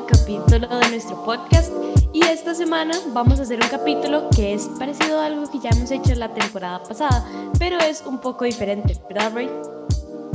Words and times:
capítulo 0.00 0.66
de 0.78 0.88
nuestro 0.88 1.22
podcast 1.22 1.70
y 2.14 2.24
esta 2.24 2.54
semana 2.54 2.94
vamos 3.12 3.38
a 3.38 3.42
hacer 3.42 3.60
un 3.62 3.68
capítulo 3.68 4.28
que 4.34 4.54
es 4.54 4.68
parecido 4.78 5.20
a 5.20 5.26
algo 5.26 5.50
que 5.50 5.58
ya 5.58 5.68
hemos 5.68 5.90
hecho 5.90 6.14
la 6.14 6.32
temporada 6.32 6.82
pasada, 6.82 7.24
pero 7.58 7.78
es 7.78 8.02
un 8.06 8.18
poco 8.18 8.46
diferente, 8.46 8.96
¿verdad, 9.08 9.32
Ray? 9.34 9.50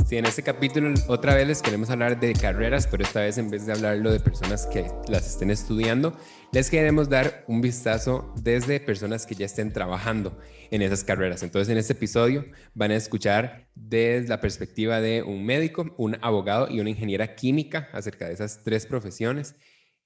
Sí, 0.08 0.16
en 0.16 0.24
este 0.24 0.42
capítulo 0.42 0.94
otra 1.06 1.34
vez 1.34 1.46
les 1.46 1.60
queremos 1.60 1.90
hablar 1.90 2.18
de 2.18 2.32
carreras, 2.32 2.86
pero 2.86 3.04
esta 3.04 3.20
vez 3.20 3.36
en 3.36 3.50
vez 3.50 3.66
de 3.66 3.74
hablarlo 3.74 4.10
de 4.10 4.18
personas 4.18 4.66
que 4.66 4.90
las 5.06 5.26
estén 5.26 5.50
estudiando, 5.50 6.16
les 6.50 6.70
queremos 6.70 7.10
dar 7.10 7.44
un 7.46 7.60
vistazo 7.60 8.32
desde 8.40 8.80
personas 8.80 9.26
que 9.26 9.34
ya 9.34 9.44
estén 9.44 9.70
trabajando 9.70 10.40
en 10.70 10.80
esas 10.80 11.04
carreras. 11.04 11.42
Entonces, 11.42 11.70
en 11.70 11.76
este 11.76 11.92
episodio 11.92 12.46
van 12.72 12.90
a 12.90 12.96
escuchar 12.96 13.68
desde 13.74 14.28
la 14.28 14.40
perspectiva 14.40 15.02
de 15.02 15.22
un 15.22 15.44
médico, 15.44 15.94
un 15.98 16.16
abogado 16.22 16.70
y 16.70 16.80
una 16.80 16.88
ingeniera 16.88 17.34
química 17.34 17.90
acerca 17.92 18.28
de 18.28 18.32
esas 18.32 18.64
tres 18.64 18.86
profesiones, 18.86 19.56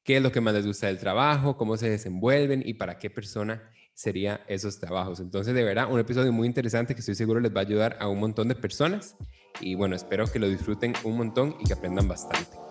qué 0.02 0.16
es 0.16 0.22
lo 0.24 0.32
que 0.32 0.40
más 0.40 0.54
les 0.54 0.66
gusta 0.66 0.88
del 0.88 0.98
trabajo, 0.98 1.56
cómo 1.56 1.76
se 1.76 1.88
desenvuelven 1.88 2.64
y 2.66 2.74
para 2.74 2.98
qué 2.98 3.08
persona 3.08 3.70
serían 3.94 4.40
esos 4.48 4.80
trabajos. 4.80 5.20
Entonces, 5.20 5.54
de 5.54 5.62
verdad, 5.62 5.88
un 5.88 6.00
episodio 6.00 6.32
muy 6.32 6.48
interesante 6.48 6.92
que 6.92 7.00
estoy 7.00 7.14
seguro 7.14 7.38
les 7.38 7.54
va 7.54 7.60
a 7.60 7.64
ayudar 7.64 7.96
a 8.00 8.08
un 8.08 8.18
montón 8.18 8.48
de 8.48 8.56
personas 8.56 9.16
y 9.60 9.74
bueno, 9.74 9.96
espero 9.96 10.26
que 10.26 10.38
lo 10.38 10.48
disfruten 10.48 10.94
un 11.04 11.16
montón 11.16 11.56
y 11.60 11.64
que 11.64 11.72
aprendan 11.72 12.08
bastante. 12.08 12.62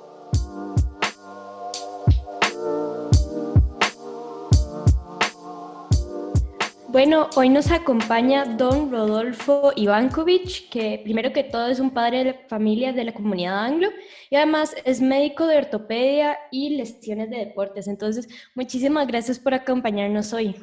Bueno, 6.91 7.29
hoy 7.37 7.47
nos 7.47 7.71
acompaña 7.71 8.43
don 8.43 8.91
Rodolfo 8.91 9.71
Ivankovic, 9.77 10.69
que 10.69 10.99
primero 11.01 11.31
que 11.31 11.45
todo 11.45 11.67
es 11.67 11.79
un 11.79 11.91
padre 11.91 12.25
de 12.25 12.33
familia 12.49 12.91
de 12.91 13.05
la 13.05 13.13
comunidad 13.13 13.63
anglo 13.63 13.87
y 14.29 14.35
además 14.35 14.75
es 14.83 14.99
médico 14.99 15.47
de 15.47 15.57
ortopedia 15.57 16.37
y 16.51 16.75
lesiones 16.75 17.29
de 17.29 17.37
deportes. 17.37 17.87
Entonces, 17.87 18.27
muchísimas 18.55 19.07
gracias 19.07 19.39
por 19.39 19.53
acompañarnos 19.53 20.33
hoy. 20.33 20.53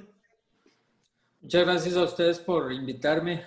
Muchas 1.40 1.64
gracias 1.64 1.96
a 1.96 2.02
ustedes 2.02 2.38
por 2.38 2.74
invitarme. 2.74 3.42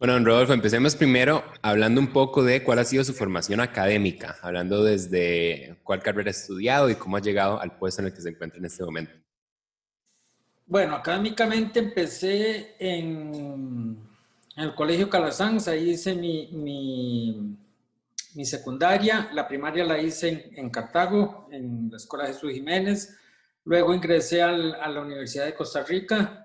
Bueno, 0.00 0.14
don 0.14 0.24
Rodolfo, 0.24 0.54
empecemos 0.54 0.96
primero 0.96 1.44
hablando 1.60 2.00
un 2.00 2.10
poco 2.10 2.42
de 2.42 2.64
cuál 2.64 2.78
ha 2.78 2.84
sido 2.84 3.04
su 3.04 3.12
formación 3.12 3.60
académica, 3.60 4.38
hablando 4.40 4.82
desde 4.82 5.76
cuál 5.84 6.02
carrera 6.02 6.28
ha 6.28 6.30
estudiado 6.30 6.88
y 6.88 6.94
cómo 6.94 7.18
ha 7.18 7.20
llegado 7.20 7.60
al 7.60 7.76
puesto 7.76 8.00
en 8.00 8.06
el 8.06 8.14
que 8.14 8.22
se 8.22 8.30
encuentra 8.30 8.58
en 8.58 8.64
este 8.64 8.82
momento. 8.82 9.12
Bueno, 10.64 10.94
académicamente 10.94 11.80
empecé 11.80 12.76
en, 12.78 13.98
el 14.56 14.74
Colegio 14.74 15.10
Calasanz, 15.10 15.68
ahí 15.68 15.90
hice 15.90 16.14
mi, 16.14 16.48
mi, 18.34 18.44
secundaria, 18.46 19.28
la 19.34 19.46
primaria 19.46 19.84
la 19.84 20.00
hice 20.00 20.50
en, 20.56 20.70
Cartago, 20.70 21.46
en 21.52 21.90
la 21.90 21.98
Escuela 21.98 22.26
Jesús 22.26 22.50
Jiménez, 22.54 23.18
luego 23.66 23.92
ingresé 23.92 24.40
a 24.40 24.50
la 24.50 25.02
Universidad 25.02 25.44
de 25.44 25.54
Costa 25.54 25.84
Rica, 25.84 26.39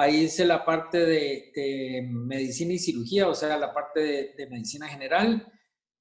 Ahí 0.00 0.22
hice 0.22 0.46
la 0.46 0.64
parte 0.64 1.04
de, 1.04 2.08
medicina 2.10 2.72
y 2.72 2.78
cirugía, 2.78 3.28
o 3.28 3.34
sea, 3.34 3.58
la 3.58 3.74
parte 3.74 4.34
de, 4.34 4.46
medicina 4.50 4.88
general. 4.88 5.46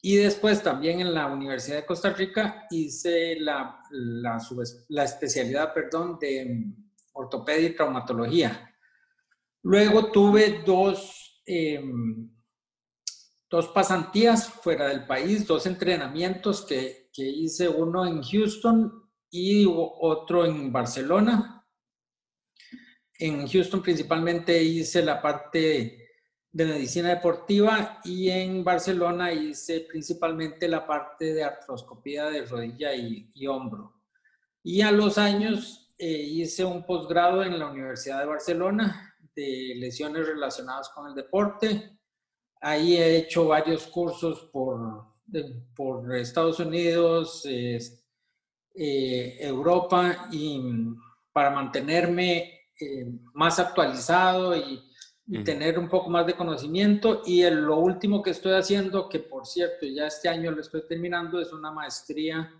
Y 0.01 0.15
después 0.15 0.63
también 0.63 1.01
en 1.01 1.13
la 1.13 1.27
Universidad 1.27 1.75
de 1.75 1.85
Costa 1.85 2.11
Rica 2.11 2.65
hice 2.71 3.35
la, 3.41 3.81
la, 3.89 5.03
especialidad, 5.03 5.73
perdón, 5.73 6.17
de 6.17 6.65
ortopedia 7.11 7.67
y 7.67 7.75
traumatología. 7.75 8.73
Luego 9.63 10.09
tuve 10.11 10.63
dos, 10.65 11.43
em, 11.45 12.31
dos 13.49 13.67
pasantías 13.67 14.47
fuera 14.47 14.87
del 14.87 15.05
país, 15.05 15.45
dos 15.45 15.65
entrenamientos 15.65 16.65
que, 16.65 17.09
que 17.11 17.27
hice, 17.27 17.67
uno 17.67 18.05
en 18.05 18.23
Houston 18.23 19.09
y 19.29 19.65
otro 19.67 20.45
en 20.45 20.71
Barcelona 20.71 21.58
en 23.19 23.45
Houston 23.47 23.81
principalmente 23.81 24.63
hice 24.63 25.03
la 25.03 25.21
parte 25.21 26.07
de 26.51 26.65
medicina 26.65 27.09
deportiva 27.09 27.99
y 28.03 28.29
en 28.29 28.63
Barcelona 28.63 29.31
hice 29.33 29.81
principalmente 29.81 30.67
la 30.67 30.87
parte 30.87 31.33
de 31.33 31.43
artroscopía 31.43 32.29
de 32.29 32.45
rodilla 32.45 32.95
y, 32.95 33.45
hombro. 33.45 34.01
Y 34.63 34.81
a 34.81 34.91
los 34.91 35.17
años 35.17 35.93
eh, 35.97 36.07
hice 36.07 36.63
un 36.63 36.85
posgrado 36.85 37.43
en 37.43 37.59
la 37.59 37.67
Universidad 37.69 38.21
de 38.21 38.25
Barcelona 38.25 39.15
de 39.35 39.73
lesiones 39.75 40.25
relacionadas 40.25 40.89
con 40.89 41.07
el 41.07 41.13
deporte. 41.13 41.99
Ahí 42.61 42.95
he 42.95 43.17
hecho 43.17 43.47
varios 43.47 43.85
cursos 43.87 44.49
por, 44.51 45.05
por 45.75 46.15
Estados 46.15 46.59
Unidos, 46.59 47.45
eh, 47.45 49.37
Europa 49.41 50.29
y 50.31 50.61
para 51.33 51.49
mantenerme 51.51 52.58
eh, 52.79 53.07
más 53.33 53.59
actualizado 53.59 54.55
y, 54.55 54.85
tener 55.45 55.77
un 55.77 55.87
poco 55.87 56.09
más 56.09 56.25
de 56.25 56.33
conocimiento. 56.33 57.21
Y 57.23 57.47
lo 57.51 57.77
último 57.77 58.23
que 58.23 58.31
estoy 58.31 58.53
haciendo, 58.53 59.07
que 59.07 59.19
por 59.19 59.45
cierto 59.45 59.85
ya 59.85 60.07
este 60.07 60.27
año 60.27 60.49
lo 60.49 60.59
estoy 60.59 60.81
terminando, 60.87 61.39
es 61.39 61.53
una 61.53 61.69
maestría 61.69 62.51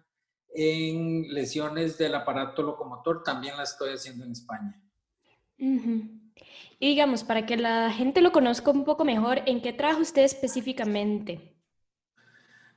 en 0.54 1.34
lesiones 1.34 1.98
del 1.98 2.14
aparato 2.14 2.62
locomotor. 2.62 3.24
También 3.24 3.58
la 3.58 3.64
estoy 3.64 3.94
haciendo 3.94 4.24
en 4.24 4.34
España. 4.34 4.80
Y 5.58 6.88
digamos, 6.90 7.24
para 7.24 7.48
que 7.48 7.58
la 7.58 7.92
gente 7.92 8.22
lo 8.22 8.32
conozca 8.32 8.70
un 8.70 8.86
poco 8.86 9.04
mejor, 9.04 9.42
¿en 9.48 9.64
qué 9.64 9.74
trabaja 9.74 10.02
usted 10.02 10.22
específicamente? 10.22 11.49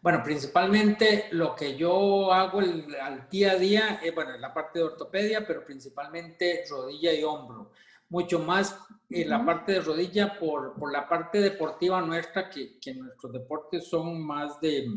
Bueno, 0.02 0.20
principalmente 0.24 1.28
lo 1.30 1.54
que 1.54 1.76
yo 1.76 2.32
hago 2.32 2.58
al 2.58 3.28
día 3.30 3.52
a 3.52 3.56
día, 3.56 4.00
es, 4.02 4.12
bueno, 4.12 4.36
la 4.36 4.52
parte 4.52 4.80
de 4.80 4.86
ortopedia, 4.86 5.46
pero 5.46 5.64
principalmente 5.64 6.64
rodilla 6.68 7.12
y 7.12 7.22
hombro. 7.22 7.70
Mucho 8.08 8.40
más 8.40 8.76
en 9.08 9.30
la 9.30 9.46
parte 9.46 9.72
de 9.72 9.80
rodilla 9.80 10.36
por, 10.40 10.74
por, 10.74 10.92
la 10.92 11.08
parte 11.08 11.40
deportiva 11.40 12.00
nuestra, 12.00 12.50
que, 12.50 12.80
que 12.80 12.94
nuestros 12.94 13.32
deportes 13.32 13.86
son 13.86 14.20
más 14.26 14.60
de, 14.60 14.88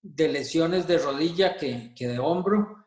de 0.00 0.28
lesiones 0.28 0.86
de 0.86 0.98
rodilla 0.98 1.56
que, 1.56 1.92
que 1.92 2.06
de 2.06 2.20
hombro. 2.20 2.86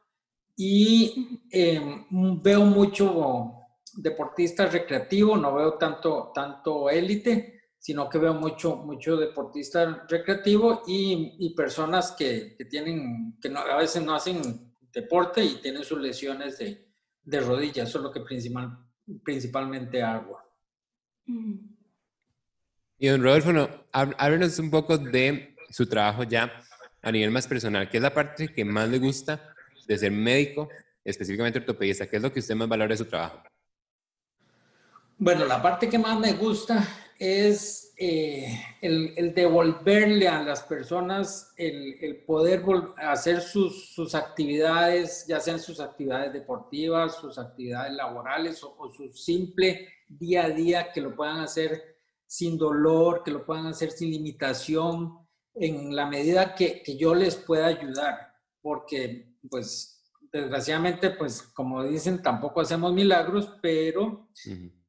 Y 0.56 1.42
em, 1.52 2.42
veo 2.42 2.62
mucho 2.62 3.52
deportista 3.98 4.68
recreativo, 4.68 5.36
no 5.36 5.54
veo 5.54 5.74
tanto, 5.74 6.32
tanto 6.34 6.90
élite 6.90 7.57
sino 7.88 8.10
que 8.10 8.18
veo 8.18 8.34
mucho, 8.34 8.76
mucho 8.76 9.16
deportista 9.16 10.06
recreativo 10.10 10.84
y, 10.86 11.56
personas 11.56 12.12
que, 12.12 12.54
que, 12.58 12.66
tienen, 12.66 13.38
que 13.42 13.48
no, 13.48 13.62
a 13.62 13.78
veces 13.78 14.04
no 14.04 14.14
hacen 14.14 14.76
deporte 14.92 15.42
y 15.42 15.62
tienen 15.62 15.86
sus 15.86 15.98
lesiones 15.98 16.58
de, 16.58 16.86
de 17.24 17.40
rodillas. 17.40 17.88
Eso 17.88 18.00
es 18.00 18.04
lo 18.04 18.12
que 18.12 18.20
principal, 18.20 18.78
principalmente 19.24 20.04
hago. 20.04 20.38
Y 22.98 23.08
don 23.08 23.24
Rodolfo, 23.24 23.54
no, 23.54 23.70
háblenos 23.94 24.60
un 24.60 24.70
poco 24.70 24.98
de 24.98 25.56
su 25.70 25.88
trabajo 25.88 26.24
ya 26.24 26.62
a 27.02 27.10
nivel 27.10 27.32
más 27.32 27.48
personal. 27.48 27.90
¿Qué 27.90 28.00
es 28.00 28.04
la 28.04 28.14
parte 28.14 28.50
que 28.50 28.66
más 28.66 28.90
le 28.90 29.00
gusta 29.00 29.56
de 29.88 29.98
ser 29.98 30.12
médico, 30.12 30.68
específicamente 31.06 31.60
ortopedista? 31.60 32.06
¿Qué 32.06 32.18
es 32.18 32.22
lo 32.22 32.34
que 32.34 32.42
usted 32.42 32.54
más 32.54 32.68
valora 32.68 32.90
de 32.90 32.98
su 32.98 33.06
trabajo? 33.06 33.42
Bueno, 35.18 35.46
la 35.46 35.62
parte 35.62 35.88
que 35.88 35.98
más 35.98 36.20
me 36.20 36.34
gusta 36.34 36.86
es 37.20 37.94
eh, 37.98 38.60
el, 38.82 39.34
devolverle 39.34 40.28
a 40.28 40.44
las 40.44 40.62
personas 40.64 41.54
el, 41.58 42.24
poder 42.26 42.64
hacer 42.98 43.42
sus, 43.42 43.94
sus, 43.94 44.14
actividades, 44.14 45.26
ya 45.28 45.40
sean 45.40 45.60
sus 45.60 45.80
actividades 45.80 46.34
deportivas, 46.34 47.16
sus 47.16 47.38
actividades 47.38 47.94
laborales 47.94 48.64
o, 48.64 48.90
su 48.96 49.12
simple 49.14 49.88
día 50.08 50.46
a 50.46 50.50
día, 50.50 50.92
que 50.92 51.02
lo 51.02 51.16
puedan 51.16 51.40
hacer 51.40 51.98
sin 52.26 52.58
dolor, 52.58 53.24
que 53.24 53.32
lo 53.32 53.46
puedan 53.46 53.68
hacer 53.68 53.92
sin 53.92 54.12
limitación, 54.12 55.18
en 55.56 55.96
la 55.96 56.06
medida 56.06 56.54
que, 56.54 56.84
que 56.84 56.98
yo 56.98 57.16
les 57.16 57.36
pueda 57.36 57.66
ayudar, 57.66 58.32
porque 58.62 59.34
pues 59.50 59.98
desgraciadamente, 60.32 61.10
pues 61.12 61.42
como 61.42 61.84
dicen, 61.84 62.22
tampoco 62.22 62.62
hacemos 62.62 62.94
milagros, 62.94 63.58
pero 63.62 64.30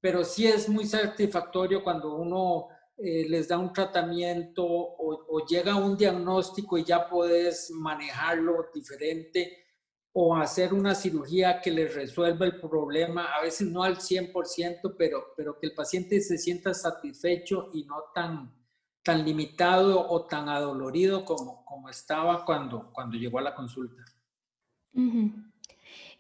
pero 0.00 0.24
sí 0.24 0.46
es 0.46 0.68
muy 0.68 0.86
satisfactorio 0.86 1.82
cuando 1.82 2.14
uno 2.14 2.68
eh, 2.96 3.28
les 3.28 3.48
da 3.48 3.58
un 3.58 3.72
tratamiento 3.72 4.64
o, 4.66 5.46
llega 5.46 5.72
a 5.72 5.76
un 5.76 5.96
diagnóstico 5.96 6.76
y 6.78 6.84
ya 6.84 7.08
puedes 7.08 7.70
manejarlo 7.70 8.66
diferente 8.74 9.66
o 10.12 10.34
hacer 10.34 10.74
una 10.74 10.94
cirugía 10.96 11.60
que 11.60 11.70
les 11.70 11.94
resuelva 11.94 12.44
el 12.44 12.60
problema, 12.60 13.26
a 13.34 13.42
veces 13.42 13.68
no 13.68 13.84
al 13.84 13.98
100%, 13.98 14.96
pero, 14.98 15.26
pero 15.36 15.58
que 15.60 15.68
el 15.68 15.74
paciente 15.74 16.20
se 16.20 16.38
sienta 16.38 16.74
satisfecho 16.74 17.70
y 17.72 17.84
no 17.84 18.02
tan, 18.12 18.52
tan 19.04 19.24
limitado 19.24 20.08
o 20.08 20.26
tan 20.26 20.48
adolorido 20.48 21.24
como, 21.24 21.64
como 21.64 21.88
estaba 21.88 22.44
cuando, 22.44 22.90
cuando 22.92 23.16
llegó 23.16 23.38
a 23.38 23.42
la 23.42 23.54
consulta. 23.54 24.02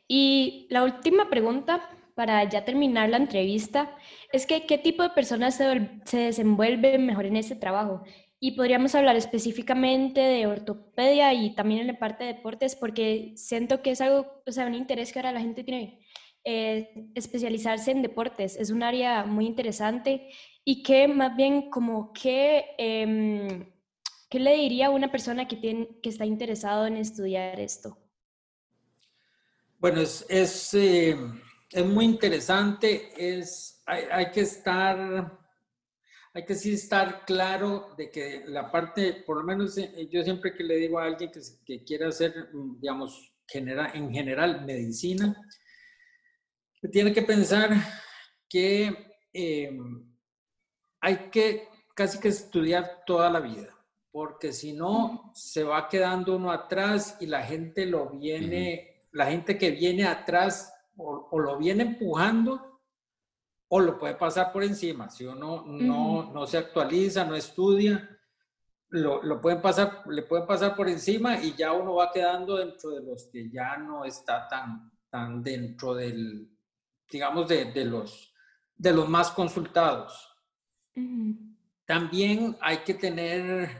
Y 0.06 0.68
la 0.70 0.84
última 0.84 1.28
pregunta 1.28 1.90
para 2.18 2.42
ya 2.48 2.64
terminar 2.64 3.08
la 3.10 3.16
entrevista, 3.16 3.96
es 4.32 4.44
que 4.44 4.66
qué 4.66 4.76
tipo 4.76 5.04
de 5.04 5.10
personas 5.10 5.54
se, 5.54 5.88
se 6.04 6.16
desenvuelven 6.16 7.06
mejor 7.06 7.26
en 7.26 7.36
este 7.36 7.54
trabajo. 7.54 8.02
y 8.40 8.52
podríamos 8.52 8.94
hablar 8.96 9.14
específicamente 9.16 10.20
de 10.20 10.46
ortopedia 10.48 11.32
y 11.32 11.54
también 11.54 11.82
en 11.82 11.86
la 11.88 11.98
parte 11.98 12.24
de 12.24 12.34
deportes 12.34 12.74
porque 12.74 13.32
siento 13.36 13.82
que 13.82 13.92
es 13.92 14.00
algo, 14.00 14.42
o 14.46 14.50
sea, 14.52 14.66
un 14.66 14.74
interés 14.74 15.12
que 15.12 15.20
ahora 15.20 15.32
la 15.32 15.40
gente 15.40 15.62
tiene. 15.62 16.00
Eh, 16.44 17.10
especializarse 17.14 17.92
en 17.92 18.02
deportes 18.02 18.56
es 18.56 18.70
un 18.70 18.82
área 18.82 19.24
muy 19.24 19.46
interesante 19.46 20.30
y 20.64 20.82
que 20.82 21.06
más 21.06 21.36
bien 21.36 21.70
como 21.70 22.12
que, 22.12 22.64
em, 22.78 23.64
¿qué 24.28 24.40
le 24.40 24.54
diría 24.56 24.86
a 24.88 24.90
una 24.90 25.10
persona 25.12 25.46
que, 25.46 25.56
tiene, 25.56 25.88
que 26.02 26.08
está 26.08 26.26
interesado 26.26 26.86
en 26.86 26.96
estudiar 26.96 27.60
esto? 27.60 27.96
Bueno, 29.78 30.00
es, 30.00 30.74
eh, 30.74 31.16
es 31.70 31.84
muy 31.84 32.04
interesante, 32.04 33.12
es, 33.16 33.82
hay, 33.86 34.04
hay 34.10 34.30
que 34.30 34.40
estar 34.40 35.38
hay 36.34 36.44
que 36.44 36.54
sí 36.54 36.74
estar 36.74 37.24
claro 37.24 37.94
de 37.96 38.10
que 38.10 38.44
la 38.46 38.70
parte, 38.70 39.24
por 39.26 39.38
lo 39.38 39.42
menos 39.42 39.76
eh, 39.78 40.08
yo 40.10 40.22
siempre 40.22 40.54
que 40.54 40.62
le 40.62 40.76
digo 40.76 40.98
a 40.98 41.04
alguien 41.04 41.32
que, 41.32 41.40
que 41.64 41.82
quiere 41.82 42.06
hacer, 42.06 42.50
mm, 42.52 42.80
digamos, 42.80 43.32
en 43.52 44.12
general 44.12 44.64
medicina, 44.64 45.34
tiene 46.92 47.12
que 47.12 47.22
pensar 47.22 47.70
que 48.48 49.10
em, 49.32 50.16
hay 51.00 51.30
que 51.30 51.68
casi 51.94 52.20
que 52.20 52.28
estudiar 52.28 53.02
toda 53.06 53.30
la 53.30 53.40
vida, 53.40 53.74
porque 54.12 54.52
si 54.52 54.72
no, 54.72 55.32
se 55.34 55.64
va 55.64 55.88
quedando 55.88 56.36
uno 56.36 56.52
atrás 56.52 57.16
y 57.20 57.26
la 57.26 57.42
gente 57.42 57.86
lo 57.86 58.10
viene, 58.10 59.06
la 59.12 59.26
gente 59.26 59.58
que 59.58 59.70
viene 59.70 60.04
atrás 60.04 60.72
o 60.98 61.38
lo 61.38 61.56
viene 61.56 61.82
empujando 61.84 62.68
o 63.68 63.80
lo 63.80 63.98
puede 63.98 64.14
pasar 64.14 64.52
por 64.52 64.64
encima. 64.64 65.10
Si 65.10 65.24
uno 65.24 65.64
no, 65.66 66.32
no 66.32 66.46
se 66.46 66.58
actualiza, 66.58 67.24
no 67.24 67.34
estudia, 67.34 68.08
lo, 68.90 69.22
lo, 69.22 69.40
pueden 69.40 69.60
pasar, 69.60 70.02
le 70.06 70.22
pueden 70.22 70.46
pasar 70.46 70.74
por 70.74 70.88
encima 70.88 71.38
y 71.38 71.54
ya 71.54 71.72
uno 71.72 71.94
va 71.96 72.10
quedando 72.10 72.56
dentro 72.56 72.90
de 72.90 73.02
los 73.02 73.24
que 73.24 73.50
ya 73.50 73.76
no 73.76 74.04
está 74.04 74.48
tan, 74.48 74.90
tan 75.10 75.42
dentro 75.42 75.94
del, 75.94 76.50
digamos, 77.10 77.46
de, 77.48 77.66
de 77.66 77.84
los, 77.84 78.32
de 78.74 78.92
los 78.92 79.08
más 79.08 79.30
consultados. 79.30 80.34
También 81.84 82.56
hay 82.60 82.78
que 82.78 82.94
tener, 82.94 83.70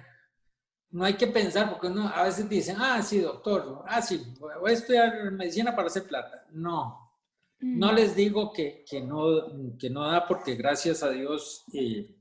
no 0.90 1.04
hay 1.04 1.14
que 1.14 1.26
pensar, 1.26 1.70
porque 1.70 1.86
uno 1.86 2.08
a 2.08 2.24
veces 2.24 2.48
dicen, 2.48 2.76
ah, 2.78 3.02
sí, 3.02 3.20
doctor, 3.20 3.84
ah, 3.86 4.02
sí, 4.02 4.34
voy 4.38 4.70
a 4.70 4.74
estudiar 4.74 5.32
medicina 5.32 5.74
para 5.74 5.88
hacer 5.88 6.06
plata. 6.06 6.46
No, 6.50 7.07
no 7.60 7.92
les 7.92 8.14
digo 8.14 8.52
que, 8.52 8.84
no, 9.04 9.76
que 9.78 9.90
no 9.90 10.04
da 10.04 10.26
porque 10.26 10.54
gracias 10.54 11.02
a 11.02 11.10
Dios 11.10 11.64
eh, 11.72 12.14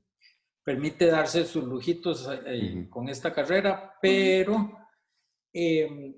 permite 0.64 1.06
darse 1.06 1.44
sus 1.44 1.64
lujitos 1.64 2.28
eh, 2.46 2.88
con 2.90 3.08
esta 3.08 3.32
carrera, 3.32 3.94
pero, 4.02 4.70
em, 5.52 6.14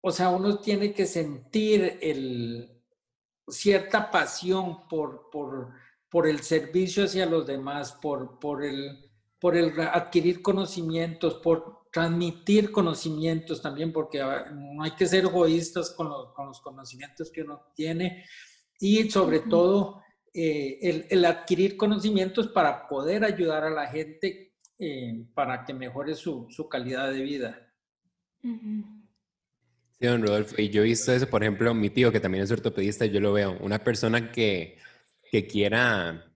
o 0.00 0.10
sea, 0.10 0.30
uno 0.30 0.58
tiene 0.58 0.92
que 0.92 1.06
sentir 1.06 1.98
el, 2.00 2.82
cierta 3.48 4.10
pasión 4.10 4.88
por, 4.88 5.28
por, 5.30 6.26
el 6.26 6.40
servicio 6.40 7.04
hacia 7.04 7.26
los 7.26 7.46
demás, 7.46 7.92
por, 8.00 8.38
por, 8.38 8.64
el, 8.64 9.10
por 9.38 9.56
el 9.56 9.78
adquirir 9.80 10.42
conocimientos, 10.42 11.34
por 11.34 11.88
transmitir 11.92 12.70
conocimientos 12.72 13.60
también, 13.60 13.92
porque 13.92 14.20
ah, 14.20 14.50
no 14.52 14.82
hay 14.82 14.92
que 14.92 15.06
ser 15.06 15.24
egoístas 15.24 15.90
con 15.90 16.08
los, 16.08 16.32
con 16.32 16.46
los 16.46 16.60
conocimientos 16.60 17.30
que 17.30 17.42
uno 17.42 17.66
tiene 17.74 18.24
y 18.80 19.10
sobre 19.10 19.40
todo 19.40 20.02
eh, 20.32 21.06
el, 21.08 21.24
adquirir 21.24 21.76
conocimientos 21.76 22.48
para 22.48 22.88
poder 22.88 23.24
ayudar 23.24 23.64
a 23.64 23.70
la 23.70 23.86
gente 23.86 24.54
eh, 24.78 25.24
para 25.32 25.64
que 25.64 25.72
mejore 25.72 26.14
su, 26.14 26.48
calidad 26.68 27.12
de 27.12 27.22
vida. 27.22 27.72
Sí, 28.42 30.06
don 30.06 30.22
Rodolfo, 30.22 30.60
y 30.60 30.70
yo 30.70 30.82
he 30.82 30.86
visto 30.86 31.12
eso, 31.12 31.28
por 31.28 31.42
ejemplo, 31.42 31.72
mi 31.72 31.88
tío 31.88 32.10
que 32.10 32.20
también 32.20 32.42
es 32.42 32.50
ortopedista, 32.50 33.06
yo 33.06 33.20
lo 33.20 33.32
veo, 33.32 33.56
una 33.60 33.78
persona 33.78 34.32
que, 34.32 34.76
que 35.30 35.46
quiera 35.46 36.34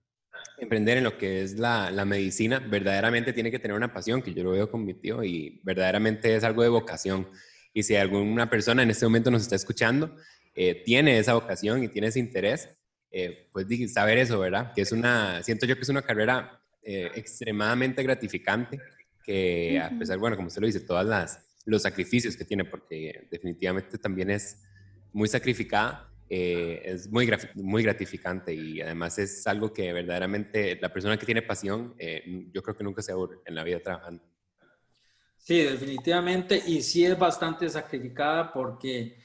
emprender 0.59 0.99
en 0.99 1.05
lo 1.05 1.19
que 1.19 1.43
es 1.43 1.59
la, 1.59 1.91
la, 1.91 2.05
medicina, 2.05 2.61
verdaderamente 2.61 3.33
tiene 3.33 3.51
que 3.51 3.59
tener 3.59 3.77
una 3.77 3.93
pasión, 3.93 4.23
que 4.23 4.33
yo 4.33 4.45
lo 4.45 4.53
veo 4.53 4.71
con 4.71 4.85
mi 4.85 4.95
tío, 4.95 5.25
y 5.25 5.61
verdaderamente 5.65 6.35
es 6.35 6.45
algo 6.45 6.63
de 6.63 6.69
vocación. 6.69 7.29
Y 7.75 7.83
si 7.83 7.97
alguna 7.97 8.49
persona 8.49 8.83
en 8.83 8.91
este 8.91 9.07
momento 9.07 9.31
nos 9.31 9.43
está 9.43 9.57
escuchando 9.57 10.17
eh, 10.61 10.83
tiene 10.85 11.21
esa 11.21 11.35
vocación 11.35 11.85
y 11.85 11.89
tiene 11.89 12.09
ese 12.09 12.19
interés, 12.19 12.69
eh, 13.13 13.49
pues 13.53 13.69
saber 13.93 14.19
eso, 14.19 14.41
¿verdad? 14.41 14.73
Que 14.75 14.83
es 14.83 14.91
una, 14.91 15.41
siento 15.45 15.67
yo 15.67 15.77
que 15.77 15.83
es 15.83 15.89
una 15.89 16.03
carrera 16.03 16.61
eh, 16.83 17.13
extremadamente 17.15 18.03
gratificante, 18.03 18.81
que 19.23 19.79
a 19.81 19.97
pesar, 19.97 20.19
bueno, 20.19 20.35
como 20.35 20.49
usted 20.49 20.61
lo 20.61 20.67
dice, 20.67 20.81
todas 20.81 21.07
las 21.07 21.45
los 21.65 21.83
sacrificios 21.83 22.37
que 22.37 22.45
tiene, 22.45 22.65
porque 22.65 23.29
definitivamente 23.31 23.99
también 23.99 24.31
es 24.31 24.61
muy 25.13 25.29
sacrificada, 25.29 26.13
es 26.29 27.09
muy, 27.09 27.31
muy 27.55 27.85
gratificante 27.85 28.53
y 28.53 28.81
además 28.81 29.17
es 29.19 29.47
algo 29.47 29.73
que 29.73 29.93
verdaderamente 29.93 30.77
la 30.81 30.93
persona 30.93 31.17
que 31.19 31.27
tiene 31.27 31.43
pasión, 31.43 31.95
yo 32.53 32.63
creo 32.65 32.77
que 32.77 32.83
nunca 32.83 33.03
se 33.03 33.13
aburre 33.13 33.37
en 33.47 33.55
la 33.55 33.63
vida 33.63 33.81
trabajando. 33.81 34.25
Sí, 35.37 35.63
definitivamente, 35.63 36.63
y 36.67 36.83
sí 36.83 37.05
es 37.05 37.19
bastante 37.19 37.69
sacrificada 37.69 38.53
porque 38.53 39.19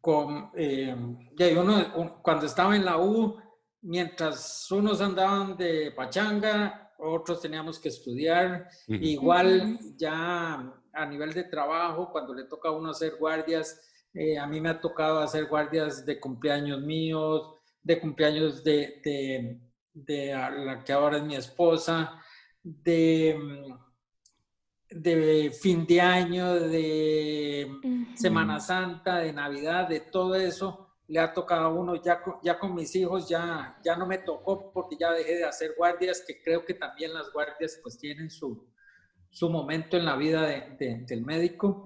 con, 0.00 0.50
eh, 0.54 0.94
uno, 1.56 2.20
cuando 2.22 2.46
estaba 2.46 2.74
en 2.76 2.84
la 2.84 2.98
U, 2.98 3.36
mientras 3.82 4.70
unos 4.70 5.00
andaban 5.00 5.56
de 5.56 5.92
pachanga, 5.92 6.92
otros 6.98 7.40
teníamos 7.40 7.78
que 7.78 7.88
estudiar. 7.88 8.68
Igual 8.86 9.78
ya 9.96 10.72
a 10.92 11.06
nivel 11.06 11.32
de 11.32 11.44
trabajo, 11.44 12.10
cuando 12.10 12.34
le 12.34 12.44
toca 12.44 12.68
a 12.68 12.72
uno 12.72 12.90
hacer 12.90 13.16
guardias, 13.18 13.80
eh, 14.12 14.38
a 14.38 14.46
mí 14.46 14.60
me 14.60 14.70
ha 14.70 14.80
tocado 14.80 15.20
hacer 15.20 15.46
guardias 15.46 16.04
de 16.04 16.18
cumpleaños 16.18 16.80
míos, 16.80 17.54
de 17.82 18.00
cumpleaños 18.00 18.62
de, 18.64 19.00
de, 19.04 19.60
de 19.92 20.32
la 20.32 20.82
que 20.84 20.92
ahora 20.92 21.18
es 21.18 21.22
mi 21.22 21.36
esposa, 21.36 22.20
de 22.62 23.74
de 24.90 25.52
fin 25.52 25.86
de 25.86 26.00
año, 26.00 26.54
de 26.54 27.70
Semana 28.16 28.58
Santa, 28.60 29.18
de 29.18 29.32
Navidad, 29.32 29.88
de 29.88 30.00
todo 30.00 30.34
eso, 30.34 30.96
le 31.06 31.18
ha 31.20 31.32
tocado 31.32 31.66
a 31.66 31.72
uno, 31.72 32.02
ya 32.02 32.22
con, 32.22 32.34
ya 32.42 32.58
con 32.58 32.74
mis 32.74 32.94
hijos 32.94 33.28
ya, 33.28 33.78
ya 33.84 33.96
no 33.96 34.06
me 34.06 34.18
tocó 34.18 34.72
porque 34.72 34.96
ya 34.98 35.12
dejé 35.12 35.36
de 35.36 35.44
hacer 35.44 35.74
guardias, 35.76 36.22
que 36.26 36.42
creo 36.42 36.64
que 36.64 36.74
también 36.74 37.12
las 37.12 37.32
guardias 37.32 37.78
pues 37.82 37.98
tienen 37.98 38.30
su, 38.30 38.68
su 39.28 39.48
momento 39.48 39.96
en 39.96 40.04
la 40.04 40.16
vida 40.16 40.42
del 40.46 41.24
médico. 41.24 41.84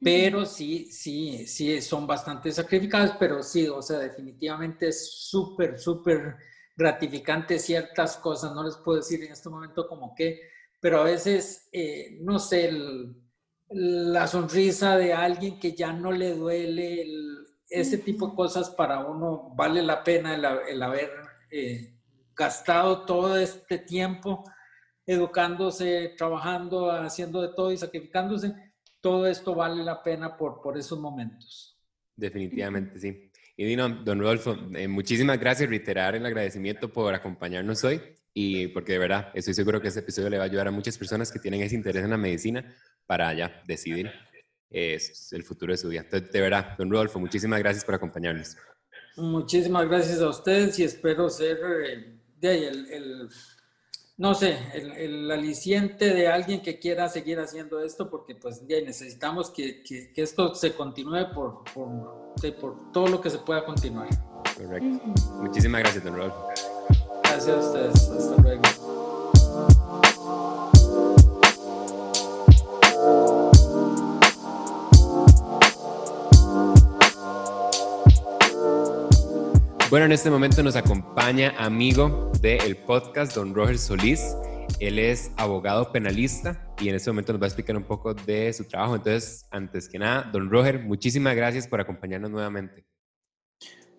Pero 0.00 0.44
sí, 0.44 0.92
sí, 0.92 1.46
sí, 1.46 1.80
son 1.80 2.06
bastante 2.06 2.52
sacrificadas, 2.52 3.16
pero 3.18 3.42
sí, 3.42 3.66
o 3.66 3.80
sea, 3.80 3.98
definitivamente 3.98 4.88
es 4.88 5.10
súper, 5.28 5.78
súper 5.78 6.36
gratificante 6.76 7.58
ciertas 7.58 8.18
cosas. 8.18 8.52
No 8.54 8.62
les 8.62 8.76
puedo 8.76 8.98
decir 8.98 9.24
en 9.24 9.32
este 9.32 9.48
momento 9.48 9.88
como 9.88 10.14
que, 10.14 10.40
pero 10.86 11.00
a 11.00 11.02
veces, 11.02 11.68
eh, 11.72 12.16
no 12.20 12.38
sé, 12.38 12.70
la 13.70 14.28
sonrisa 14.28 14.96
de 14.96 15.12
alguien 15.12 15.58
que 15.58 15.72
ya 15.72 15.92
no 15.92 16.12
le 16.12 16.32
duele, 16.36 17.04
ese 17.68 17.98
tipo 17.98 18.28
de 18.28 18.36
cosas 18.36 18.70
para 18.70 19.00
uno 19.00 19.52
vale 19.56 19.82
la 19.82 20.04
pena 20.04 20.36
el, 20.36 20.80
haber 20.80 21.10
eh, 21.50 21.98
gastado 22.36 23.04
todo 23.04 23.36
este 23.36 23.78
tiempo 23.78 24.44
educándose, 25.04 26.14
trabajando, 26.16 26.92
haciendo 26.92 27.42
de 27.42 27.48
todo 27.48 27.72
y 27.72 27.78
sacrificándose. 27.78 28.54
Todo 29.00 29.26
esto 29.26 29.56
vale 29.56 29.82
la 29.82 30.04
pena 30.04 30.36
por, 30.36 30.62
por 30.62 30.78
esos 30.78 31.00
momentos. 31.00 31.76
Definitivamente, 32.14 32.96
sí. 33.00 33.32
Y 33.56 33.64
Dino, 33.64 33.88
don 33.88 34.20
Rodolfo, 34.20 34.56
eh, 34.76 34.86
muchísimas 34.86 35.40
gracias, 35.40 35.68
reiterar 35.68 36.14
el 36.14 36.24
agradecimiento 36.24 36.92
por 36.92 37.12
acompañarnos 37.12 37.82
hoy 37.82 38.00
y 38.38 38.68
porque 38.68 38.92
de 38.92 38.98
verdad 38.98 39.30
estoy 39.32 39.54
seguro 39.54 39.80
que 39.80 39.88
este 39.88 40.00
episodio 40.00 40.28
le 40.28 40.36
va 40.36 40.42
a 40.42 40.46
ayudar 40.46 40.68
a 40.68 40.70
muchas 40.70 40.98
personas 40.98 41.32
que 41.32 41.38
tienen 41.38 41.62
ese 41.62 41.74
interés 41.74 42.04
en 42.04 42.10
la 42.10 42.18
medicina 42.18 42.70
para 43.06 43.32
ya 43.32 43.62
decidir 43.66 44.12
el 44.68 45.42
futuro 45.42 45.72
de 45.72 45.78
su 45.78 45.88
vida. 45.88 46.02
Entonces, 46.02 46.30
de 46.30 46.40
verdad, 46.42 46.76
don 46.76 46.90
Rodolfo, 46.90 47.18
muchísimas 47.18 47.60
gracias 47.60 47.82
por 47.82 47.94
acompañarnos. 47.94 48.54
Muchísimas 49.16 49.88
gracias 49.88 50.20
a 50.20 50.28
ustedes 50.28 50.78
y 50.78 50.84
espero 50.84 51.30
ser 51.30 51.56
eh, 51.82 52.20
de 52.36 52.48
ahí 52.48 52.64
el, 52.64 53.30
no 54.18 54.34
sé, 54.34 54.58
el, 54.74 55.30
aliciente 55.30 56.12
de 56.12 56.28
alguien 56.28 56.60
que 56.60 56.78
quiera 56.78 57.08
seguir 57.08 57.40
haciendo 57.40 57.82
esto, 57.82 58.10
porque 58.10 58.34
pues 58.34 58.60
ya 58.68 58.78
necesitamos 58.82 59.48
que, 59.50 59.82
que, 59.82 60.12
esto 60.14 60.54
se 60.54 60.74
continúe 60.74 61.32
por, 61.34 61.64
por, 61.72 62.34
por, 62.60 62.92
todo 62.92 63.06
lo 63.06 63.18
que 63.18 63.30
se 63.30 63.38
pueda 63.38 63.64
continuar. 63.64 64.08
Correcto. 64.58 65.06
Muchísimas 65.40 65.80
gracias, 65.80 66.04
don 66.04 66.16
Rodolfo. 66.16 66.48
Gracias 67.28 67.48
a 67.48 67.58
ustedes. 67.58 68.08
Hasta 68.08 68.42
luego. 68.42 68.62
Bueno, 79.90 80.06
en 80.06 80.12
este 80.12 80.30
momento 80.30 80.62
nos 80.62 80.76
acompaña 80.76 81.54
amigo 81.58 82.32
del 82.40 82.76
podcast, 82.76 83.34
don 83.34 83.54
Roger 83.54 83.78
Solís. 83.78 84.36
Él 84.78 84.98
es 84.98 85.32
abogado 85.36 85.90
penalista 85.90 86.74
y 86.80 86.88
en 86.88 86.96
este 86.96 87.10
momento 87.10 87.32
nos 87.32 87.40
va 87.40 87.46
a 87.46 87.48
explicar 87.48 87.76
un 87.76 87.84
poco 87.84 88.12
de 88.12 88.52
su 88.52 88.64
trabajo. 88.64 88.96
Entonces, 88.96 89.46
antes 89.50 89.88
que 89.88 89.98
nada, 89.98 90.28
don 90.32 90.50
Roger, 90.50 90.80
muchísimas 90.80 91.34
gracias 91.34 91.66
por 91.66 91.80
acompañarnos 91.80 92.30
nuevamente. 92.30 92.84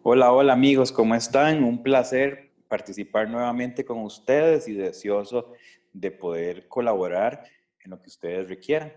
Hola, 0.03 0.31
hola 0.31 0.53
amigos, 0.53 0.91
¿cómo 0.91 1.15
están? 1.15 1.63
Un 1.63 1.83
placer 1.83 2.46
participar 2.67 3.29
nuevamente 3.29 3.83
con 3.85 3.99
ustedes 3.99 4.67
y 4.67 4.73
deseoso 4.73 5.53
de 5.93 6.11
poder 6.11 6.67
colaborar 6.67 7.43
en 7.83 7.91
lo 7.91 8.01
que 8.01 8.09
ustedes 8.09 8.47
requieran. 8.47 8.93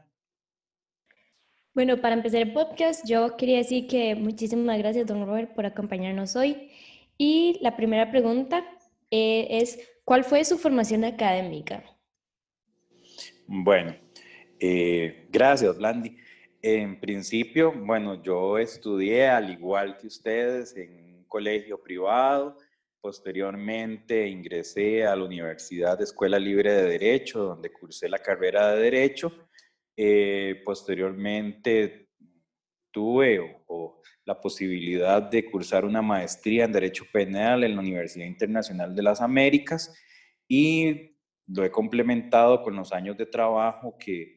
Bueno, 1.72 2.00
para 2.00 2.16
empezar 2.16 2.42
el 2.42 2.52
podcast, 2.52 3.08
yo 3.08 3.36
quería 3.36 3.58
decir 3.58 3.86
que 3.86 4.14
muchísimas 4.16 4.76
gracias, 4.78 5.06
don 5.06 5.24
Robert, 5.24 5.54
por 5.54 5.66
acompañarnos 5.66 6.34
hoy. 6.34 6.70
Y 7.16 7.58
la 7.60 7.76
primera 7.76 8.10
pregunta 8.10 8.66
eh, 9.10 9.46
es, 9.50 9.78
¿cuál 10.04 10.24
fue 10.24 10.44
su 10.44 10.58
formación 10.58 11.04
académica? 11.04 11.84
Bueno, 13.46 13.94
eh, 14.58 15.26
gracias, 15.30 15.78
Landy. 15.78 16.16
En 16.62 17.00
principio, 17.00 17.72
bueno, 17.72 18.22
yo 18.22 18.58
estudié 18.58 19.28
al 19.28 19.50
igual 19.50 19.96
que 19.96 20.08
ustedes 20.08 20.76
en 20.76 21.16
un 21.18 21.24
colegio 21.24 21.82
privado. 21.82 22.58
Posteriormente 23.00 24.28
ingresé 24.28 25.06
a 25.06 25.16
la 25.16 25.24
Universidad 25.24 26.00
Escuela 26.02 26.38
Libre 26.38 26.72
de 26.72 26.82
Derecho, 26.82 27.44
donde 27.44 27.72
cursé 27.72 28.08
la 28.08 28.18
carrera 28.18 28.72
de 28.72 28.82
Derecho 28.82 29.50
eh, 30.02 30.62
posteriormente 30.64 32.08
tuve 32.90 33.62
la 34.24 34.40
posibilidad 34.40 35.20
de 35.20 35.44
cursar 35.44 35.84
una 35.84 36.00
maestría 36.00 36.64
en 36.64 36.72
Derecho 36.72 37.04
Penal 37.12 37.64
en 37.64 37.74
la 37.74 37.82
Universidad 37.82 38.24
Internacional 38.24 38.94
de 38.94 39.02
las 39.02 39.20
Américas 39.20 39.94
y 40.48 41.18
lo 41.46 41.62
he 41.64 41.70
complementado 41.70 42.62
con 42.62 42.76
los 42.76 42.94
años 42.94 43.18
de 43.18 43.26
trabajo 43.26 43.98
que 43.98 44.36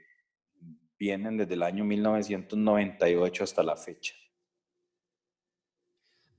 vienen 0.99 1.37
desde 1.37 1.53
el 1.53 1.63
año 1.63 1.85
1998 1.85 3.43
hasta 3.45 3.63
la 3.63 3.77
fecha. 3.77 4.15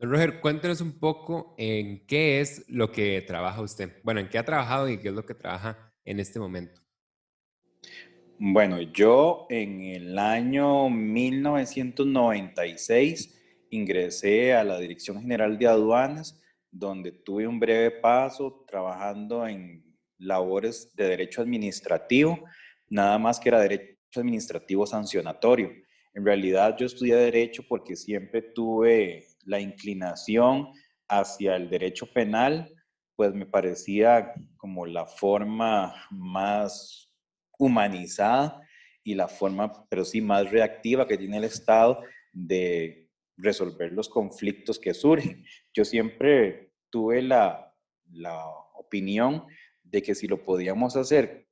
Roger, 0.01 0.41
cuéntenos 0.41 0.81
un 0.81 0.99
poco 0.99 1.55
en 1.59 2.07
qué 2.07 2.41
es 2.41 2.65
lo 2.69 2.91
que 2.93 3.21
trabaja 3.23 3.63
usted. 3.63 4.01
Bueno, 4.03 4.21
en 4.21 4.29
qué 4.29 4.39
ha 4.39 4.45
trabajado 4.45 4.89
y 4.89 4.99
qué 4.99 5.09
es 5.09 5.15
lo 5.15 5.25
que 5.25 5.35
trabaja 5.35 5.93
en 6.05 6.21
este 6.21 6.39
momento. 6.39 6.81
Bueno, 8.39 8.81
yo 8.81 9.47
en 9.49 9.81
el 9.83 10.17
año 10.19 10.91
1996 10.91 13.41
ingresé 13.71 14.53
a 14.55 14.65
la 14.65 14.79
Dirección 14.79 15.21
General 15.21 15.57
de 15.59 15.69
Aduanas, 15.69 16.41
donde 16.71 17.13
tuve 17.13 17.47
un 17.47 17.61
breve 17.61 17.91
paso 17.93 18.65
trabajando 18.67 19.47
en 19.47 19.85
labores 20.19 20.97
de 20.97 21.09
derecho 21.09 21.43
administrativo, 21.43 22.43
nada 22.89 23.19
más 23.19 23.39
que 23.39 23.51
era 23.51 23.61
derecho 23.61 23.95
administrativo 24.17 24.87
sancionatorio. 24.87 25.71
En 26.13 26.25
realidad 26.25 26.77
yo 26.77 26.87
estudié 26.87 27.15
derecho 27.17 27.63
porque 27.69 27.95
siempre 27.97 28.43
tuve 28.43 29.27
la 29.47 29.61
inclinación 29.61 30.73
hacia 31.09 31.57
el 31.57 31.71
derecho 31.71 32.13
penal, 32.13 32.73
pues 33.17 33.35
me 33.35 33.47
parecía 33.47 34.33
como 34.57 34.87
la 34.87 35.07
forma 35.07 35.95
más 36.11 37.13
humanizada 37.59 38.61
y 39.05 39.15
la 39.15 39.29
forma, 39.29 39.87
pero 39.89 40.05
sí 40.05 40.21
más 40.21 40.51
reactiva 40.51 41.07
que 41.07 41.19
tiene 41.19 41.37
el 41.37 41.45
Estado 41.45 42.01
de 42.33 43.09
resolver 43.37 43.93
los 43.93 44.09
conflictos 44.09 44.79
que 44.79 44.95
surgen. 44.95 45.45
Yo 45.73 45.85
siempre 45.85 46.73
tuve 46.91 47.23
la, 47.23 47.75
la 48.11 48.47
opinión 48.75 49.45
de 49.83 50.03
que 50.03 50.15
si 50.15 50.27
lo 50.27 50.45
podíamos 50.45 50.97
hacer 50.97 51.47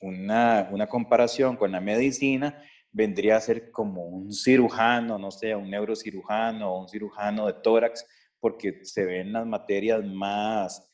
una, 0.00 0.68
una 0.72 0.86
comparación 0.88 1.56
con 1.56 1.72
la 1.72 1.80
medicina, 1.80 2.62
vendría 2.92 3.36
a 3.36 3.40
ser 3.40 3.70
como 3.70 4.04
un 4.04 4.32
cirujano, 4.32 5.18
no 5.18 5.30
sé, 5.30 5.54
un 5.54 5.70
neurocirujano 5.70 6.72
o 6.72 6.80
un 6.82 6.88
cirujano 6.88 7.46
de 7.46 7.54
tórax, 7.54 8.04
porque 8.38 8.84
se 8.84 9.04
ven 9.04 9.32
las 9.32 9.46
materias 9.46 10.04
más 10.04 10.88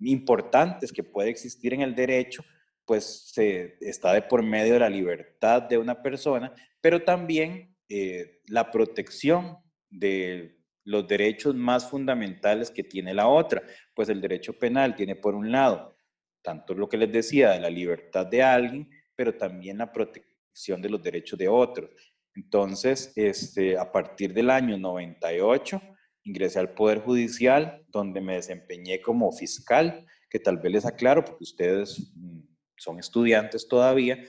importantes 0.00 0.92
que 0.92 1.04
puede 1.04 1.30
existir 1.30 1.74
en 1.74 1.82
el 1.82 1.94
derecho 1.94 2.44
pues 2.84 3.30
se 3.32 3.76
está 3.80 4.12
de 4.12 4.22
por 4.22 4.42
medio 4.42 4.74
de 4.74 4.80
la 4.80 4.88
libertad 4.88 5.62
de 5.62 5.78
una 5.78 6.02
persona, 6.02 6.52
pero 6.80 7.02
también 7.02 7.74
eh, 7.88 8.40
la 8.46 8.70
protección 8.70 9.58
de 9.90 10.58
los 10.84 11.08
derechos 11.08 11.54
más 11.54 11.88
fundamentales 11.88 12.70
que 12.70 12.84
tiene 12.84 13.14
la 13.14 13.26
otra. 13.26 13.62
Pues 13.94 14.08
el 14.08 14.20
derecho 14.20 14.58
penal 14.58 14.94
tiene 14.94 15.16
por 15.16 15.34
un 15.34 15.50
lado 15.50 15.96
tanto 16.42 16.74
lo 16.74 16.90
que 16.90 16.98
les 16.98 17.10
decía 17.10 17.52
de 17.52 17.60
la 17.60 17.70
libertad 17.70 18.26
de 18.26 18.42
alguien, 18.42 18.90
pero 19.16 19.34
también 19.34 19.78
la 19.78 19.90
protección 19.90 20.33
de 20.54 20.88
los 20.88 21.02
derechos 21.02 21.38
de 21.38 21.48
otros. 21.48 21.90
Entonces, 22.34 23.12
este, 23.16 23.76
a 23.78 23.90
partir 23.90 24.32
del 24.32 24.50
año 24.50 24.76
98, 24.76 25.80
ingresé 26.24 26.58
al 26.58 26.74
Poder 26.74 27.00
Judicial, 27.00 27.84
donde 27.88 28.20
me 28.20 28.34
desempeñé 28.34 29.00
como 29.00 29.30
fiscal, 29.32 30.06
que 30.30 30.40
tal 30.40 30.58
vez 30.58 30.72
les 30.72 30.86
aclaro, 30.86 31.24
porque 31.24 31.44
ustedes 31.44 32.12
mm, 32.16 32.40
son 32.76 32.98
estudiantes 32.98 33.68
todavía, 33.68 34.24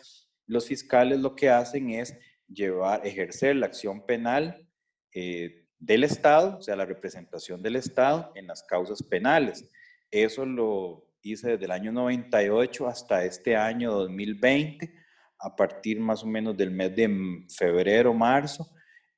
los 0.48 0.67
fiscales 0.67 1.20
lo 1.20 1.36
que 1.36 1.50
hacen 1.50 1.89
es 1.89 2.15
llevar, 2.48 3.05
ejercer 3.05 3.55
la 3.55 3.65
acción 3.65 4.05
penal 4.05 4.67
eh, 5.13 5.65
del 5.79 6.03
Estado, 6.03 6.58
o 6.58 6.62
sea, 6.62 6.75
la 6.75 6.86
representación 6.86 7.62
del 7.62 7.75
Estado 7.75 8.32
en 8.36 8.48
las 8.48 8.63
causas 8.63 9.01
penales. 9.01 9.67
Eso 10.12 10.46
lo 10.46 11.08
hice 11.22 11.51
desde 11.51 11.65
el 11.65 11.72
año 11.72 11.91
98 11.91 12.88
hasta 12.88 13.25
este 13.25 13.55
año 13.55 13.91
2020, 13.91 14.94
a 15.39 15.56
partir 15.56 16.00
más 16.00 16.24
o 16.24 16.27
menos 16.27 16.56
del 16.56 16.72
mes 16.72 16.96
de 16.96 17.46
febrero, 17.58 18.13
marzo, 18.13 18.70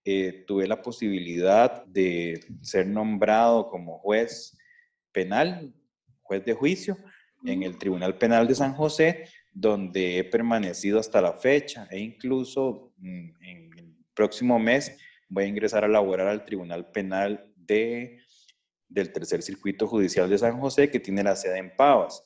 eh, 0.03 0.45
tuve 0.47 0.67
la 0.67 0.81
posibilidad 0.81 1.85
de 1.85 2.39
ser 2.61 2.87
nombrado 2.87 3.67
como 3.67 3.99
juez 3.99 4.57
penal, 5.11 5.73
juez 6.21 6.45
de 6.45 6.53
juicio, 6.53 6.97
en 7.45 7.63
el 7.63 7.77
Tribunal 7.77 8.17
Penal 8.17 8.47
de 8.47 8.55
San 8.55 8.73
José, 8.73 9.25
donde 9.53 10.19
he 10.19 10.23
permanecido 10.23 10.99
hasta 10.99 11.21
la 11.21 11.33
fecha 11.33 11.87
e 11.91 11.99
incluso 11.99 12.93
mm, 12.97 13.29
en 13.41 13.77
el 13.77 13.95
próximo 14.13 14.59
mes 14.59 14.97
voy 15.29 15.45
a 15.45 15.47
ingresar 15.47 15.83
a 15.83 15.87
laborar 15.87 16.27
al 16.27 16.45
Tribunal 16.45 16.89
Penal 16.91 17.51
de, 17.55 18.19
del 18.87 19.11
Tercer 19.11 19.41
Circuito 19.41 19.87
Judicial 19.87 20.29
de 20.29 20.37
San 20.37 20.59
José, 20.59 20.89
que 20.89 20.99
tiene 20.99 21.23
la 21.23 21.35
sede 21.35 21.57
en 21.57 21.75
Pavas. 21.75 22.23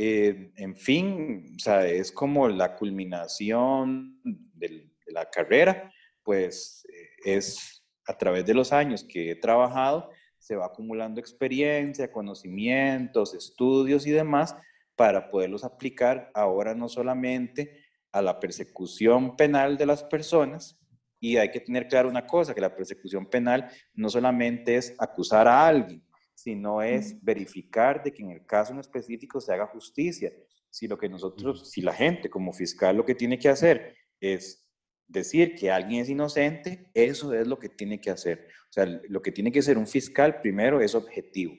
Eh, 0.00 0.52
en 0.54 0.76
fin, 0.76 1.56
o 1.56 1.58
sea, 1.58 1.84
es 1.84 2.12
como 2.12 2.48
la 2.48 2.76
culminación 2.76 4.20
de 4.22 4.88
la 5.08 5.28
carrera, 5.28 5.92
pues 6.22 6.86
eh, 6.88 7.34
es 7.38 7.84
a 8.06 8.16
través 8.16 8.46
de 8.46 8.54
los 8.54 8.72
años 8.72 9.02
que 9.02 9.32
he 9.32 9.34
trabajado, 9.34 10.08
se 10.38 10.54
va 10.54 10.66
acumulando 10.66 11.18
experiencia, 11.18 12.12
conocimientos, 12.12 13.34
estudios 13.34 14.06
y 14.06 14.12
demás 14.12 14.54
para 14.94 15.28
poderlos 15.30 15.64
aplicar 15.64 16.30
ahora 16.32 16.76
no 16.76 16.88
solamente 16.88 17.84
a 18.12 18.22
la 18.22 18.38
persecución 18.38 19.34
penal 19.36 19.76
de 19.76 19.86
las 19.86 20.04
personas, 20.04 20.78
y 21.18 21.38
hay 21.38 21.50
que 21.50 21.58
tener 21.58 21.88
claro 21.88 22.08
una 22.08 22.24
cosa, 22.24 22.54
que 22.54 22.60
la 22.60 22.76
persecución 22.76 23.26
penal 23.26 23.68
no 23.94 24.08
solamente 24.08 24.76
es 24.76 24.94
acusar 24.96 25.48
a 25.48 25.66
alguien, 25.66 26.04
sino 26.38 26.82
es 26.82 27.20
verificar 27.20 28.00
de 28.00 28.12
que 28.12 28.22
en 28.22 28.30
el 28.30 28.46
caso 28.46 28.72
en 28.72 28.78
específico 28.78 29.40
se 29.40 29.52
haga 29.52 29.66
justicia. 29.66 30.32
Si 30.70 30.86
lo 30.86 30.96
que 30.96 31.08
nosotros, 31.08 31.68
si 31.68 31.80
la 31.80 31.92
gente 31.92 32.30
como 32.30 32.52
fiscal 32.52 32.96
lo 32.96 33.04
que 33.04 33.16
tiene 33.16 33.40
que 33.40 33.48
hacer 33.48 33.96
es 34.20 34.64
decir 35.08 35.56
que 35.56 35.72
alguien 35.72 36.02
es 36.02 36.08
inocente, 36.08 36.92
eso 36.94 37.34
es 37.34 37.44
lo 37.48 37.58
que 37.58 37.68
tiene 37.68 38.00
que 38.00 38.10
hacer. 38.10 38.46
O 38.70 38.72
sea, 38.72 38.86
lo 38.86 39.20
que 39.20 39.32
tiene 39.32 39.50
que 39.50 39.62
ser 39.62 39.76
un 39.78 39.88
fiscal 39.88 40.40
primero 40.40 40.80
es 40.80 40.94
objetivo. 40.94 41.56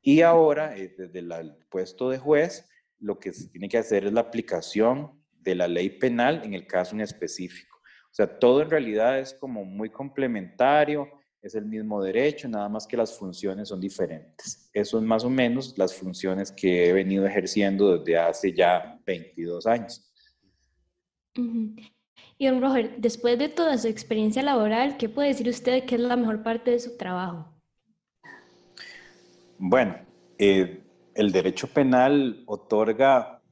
Y 0.00 0.20
ahora, 0.20 0.76
eh, 0.76 0.94
desde 0.96 1.18
el 1.18 1.56
puesto 1.68 2.08
de 2.08 2.18
juez, 2.18 2.68
lo 3.00 3.18
que 3.18 3.32
se 3.32 3.48
tiene 3.48 3.68
que 3.68 3.78
hacer 3.78 4.04
es 4.04 4.12
la 4.12 4.20
aplicación 4.20 5.20
de 5.32 5.56
la 5.56 5.66
ley 5.66 5.90
penal 5.90 6.42
en 6.44 6.54
el 6.54 6.68
caso 6.68 6.94
en 6.94 7.00
específico. 7.00 7.78
O 8.12 8.14
sea, 8.14 8.38
todo 8.38 8.62
en 8.62 8.70
realidad 8.70 9.18
es 9.18 9.34
como 9.34 9.64
muy 9.64 9.90
complementario, 9.90 11.08
es 11.42 11.54
el 11.54 11.64
mismo 11.64 12.02
derecho, 12.02 12.48
nada 12.48 12.68
más 12.68 12.86
que 12.86 12.96
las 12.96 13.16
funciones 13.16 13.68
son 13.68 13.80
diferentes. 13.80 14.70
Eso 14.72 14.98
es 14.98 15.04
más 15.04 15.24
o 15.24 15.30
menos 15.30 15.76
las 15.78 15.94
funciones 15.94 16.52
que 16.52 16.88
he 16.88 16.92
venido 16.92 17.26
ejerciendo 17.26 17.96
desde 17.96 18.18
hace 18.18 18.52
ya 18.52 19.00
22 19.06 19.66
años. 19.66 20.12
Y 22.36 22.46
don 22.46 22.60
Roger, 22.60 22.96
después 22.98 23.38
de 23.38 23.48
toda 23.48 23.78
su 23.78 23.88
experiencia 23.88 24.42
laboral, 24.42 24.96
¿qué 24.98 25.08
puede 25.08 25.28
decir 25.28 25.48
usted 25.48 25.84
que 25.84 25.94
es 25.94 26.00
la 26.00 26.16
mejor 26.16 26.42
parte 26.42 26.72
de 26.72 26.78
su 26.78 26.96
trabajo? 26.96 27.54
Bueno, 29.58 29.96
eh, 30.38 30.82
el 31.14 31.32
derecho 31.32 31.66
penal 31.68 32.42
otorga 32.46 33.42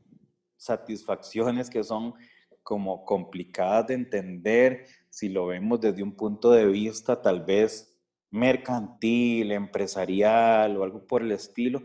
satisfacciones 0.56 1.70
que 1.70 1.84
son 1.84 2.14
como 2.62 3.04
complicadas 3.04 3.86
de 3.86 3.94
entender 3.94 4.86
si 5.10 5.28
lo 5.28 5.46
vemos 5.46 5.80
desde 5.80 6.02
un 6.02 6.16
punto 6.16 6.50
de 6.50 6.66
vista 6.66 7.20
tal 7.20 7.44
vez 7.44 7.98
mercantil, 8.30 9.52
empresarial 9.52 10.76
o 10.76 10.84
algo 10.84 11.06
por 11.06 11.22
el 11.22 11.32
estilo, 11.32 11.82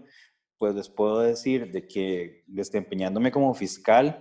pues 0.58 0.76
les 0.76 0.90
puedo 0.90 1.20
decir 1.20 1.72
de 1.72 1.88
que 1.88 2.44
desempeñándome 2.48 3.32
como 3.32 3.54
fiscal, 3.54 4.20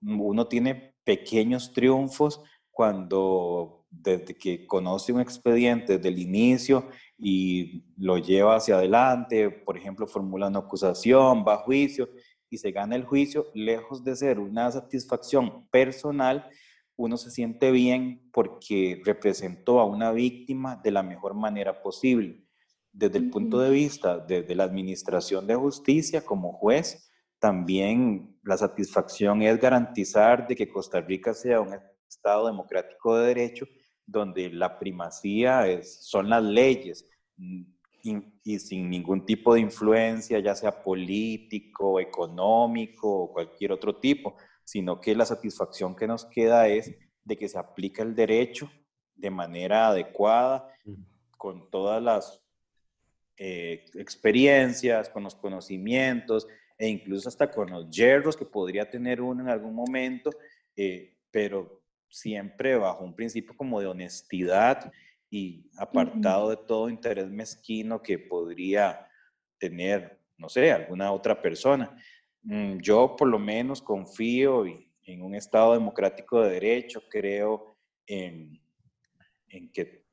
uno 0.00 0.46
tiene 0.48 0.94
pequeños 1.04 1.72
triunfos 1.72 2.42
cuando 2.70 3.86
desde 3.90 4.34
que 4.36 4.66
conoce 4.66 5.12
un 5.12 5.20
expediente 5.20 5.96
desde 5.96 6.08
el 6.08 6.18
inicio 6.18 6.88
y 7.16 7.84
lo 7.96 8.18
lleva 8.18 8.56
hacia 8.56 8.76
adelante, 8.76 9.50
por 9.50 9.76
ejemplo, 9.76 10.06
formula 10.06 10.48
una 10.48 10.58
acusación, 10.60 11.44
va 11.46 11.54
a 11.54 11.58
juicio 11.58 12.08
y 12.50 12.58
se 12.58 12.72
gana 12.72 12.96
el 12.96 13.04
juicio, 13.04 13.46
lejos 13.54 14.02
de 14.04 14.16
ser 14.16 14.40
una 14.40 14.70
satisfacción 14.70 15.66
personal, 15.68 16.48
uno 16.96 17.16
se 17.16 17.30
siente 17.30 17.70
bien 17.70 18.28
porque 18.32 19.00
representó 19.04 19.80
a 19.80 19.84
una 19.84 20.12
víctima 20.12 20.80
de 20.82 20.90
la 20.90 21.02
mejor 21.02 21.34
manera 21.34 21.82
posible. 21.82 22.44
Desde 22.92 23.18
el 23.18 23.30
punto 23.30 23.58
de 23.58 23.70
vista 23.70 24.18
de, 24.18 24.54
la 24.54 24.64
administración 24.64 25.46
de 25.46 25.56
justicia 25.56 26.24
como 26.24 26.52
juez, 26.52 27.10
también 27.40 28.38
la 28.44 28.56
satisfacción 28.56 29.42
es 29.42 29.60
garantizar 29.60 30.46
de 30.46 30.54
que 30.54 30.68
Costa 30.68 31.00
Rica 31.00 31.34
sea 31.34 31.60
un 31.60 31.74
Estado 32.08 32.46
democrático 32.46 33.16
de 33.16 33.26
derecho 33.26 33.66
donde 34.06 34.50
la 34.50 34.78
primacía 34.78 35.66
es, 35.66 36.06
son 36.06 36.28
las 36.28 36.42
leyes 36.44 37.08
mm, 37.36 37.62
y, 38.44 38.58
sin 38.58 38.90
ningún 38.90 39.24
tipo 39.24 39.54
de 39.54 39.60
influencia, 39.60 40.38
ya 40.38 40.54
sea 40.54 40.82
político, 40.82 41.98
económico 41.98 43.24
o 43.24 43.32
cualquier 43.32 43.72
otro 43.72 43.96
tipo, 43.96 44.36
sino 44.64 45.00
que 45.00 45.14
la 45.14 45.26
satisfacción 45.26 45.94
que 45.94 46.06
nos 46.06 46.24
queda 46.24 46.68
es 46.68 46.94
de 47.24 47.36
que 47.36 47.48
se 47.48 47.58
aplica 47.58 48.02
el 48.02 48.14
derecho 48.14 48.70
de 49.14 49.30
manera 49.30 49.88
adecuada, 49.88 50.68
con 51.36 51.70
todas 51.70 52.02
las 52.02 52.42
eh, 53.36 53.84
experiencias, 53.94 55.08
con 55.08 55.24
los 55.24 55.34
conocimientos 55.34 56.46
e 56.78 56.88
incluso 56.88 57.28
hasta 57.28 57.50
con 57.50 57.70
los 57.70 57.90
yerros 57.90 58.36
que 58.36 58.44
podría 58.44 58.88
tener 58.88 59.20
uno 59.20 59.42
en 59.42 59.48
algún 59.48 59.74
momento, 59.74 60.30
eh, 60.76 61.16
pero 61.30 61.82
siempre 62.08 62.76
bajo 62.76 63.04
un 63.04 63.14
principio 63.14 63.56
como 63.56 63.80
de 63.80 63.86
honestidad 63.86 64.92
y 65.30 65.68
apartado 65.76 66.50
de 66.50 66.56
todo 66.56 66.88
interés 66.88 67.28
mezquino 67.28 68.00
que 68.00 68.18
podría 68.18 69.08
tener, 69.58 70.20
no 70.36 70.48
sé, 70.48 70.70
alguna 70.70 71.10
otra 71.10 71.40
persona. 71.40 71.96
Mm, 72.44 72.78
yo 72.78 73.16
por 73.16 73.28
lo 73.28 73.38
menos 73.38 73.80
confío 73.80 74.64
en 74.66 75.22
un 75.22 75.34
Estado 75.34 75.72
democrático 75.72 76.40
de 76.40 76.50
derecho, 76.52 77.02
creo 77.10 77.76
en, 78.06 78.60
en 79.48 79.72
que 79.72 80.04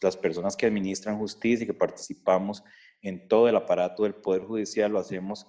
las 0.00 0.16
personas 0.16 0.56
que 0.56 0.66
administran 0.66 1.18
justicia 1.18 1.64
y 1.64 1.66
que 1.66 1.74
participamos 1.74 2.62
en 3.00 3.26
todo 3.26 3.48
el 3.48 3.56
aparato 3.56 4.02
del 4.02 4.14
Poder 4.14 4.42
Judicial 4.42 4.92
lo 4.92 4.98
hacemos 4.98 5.46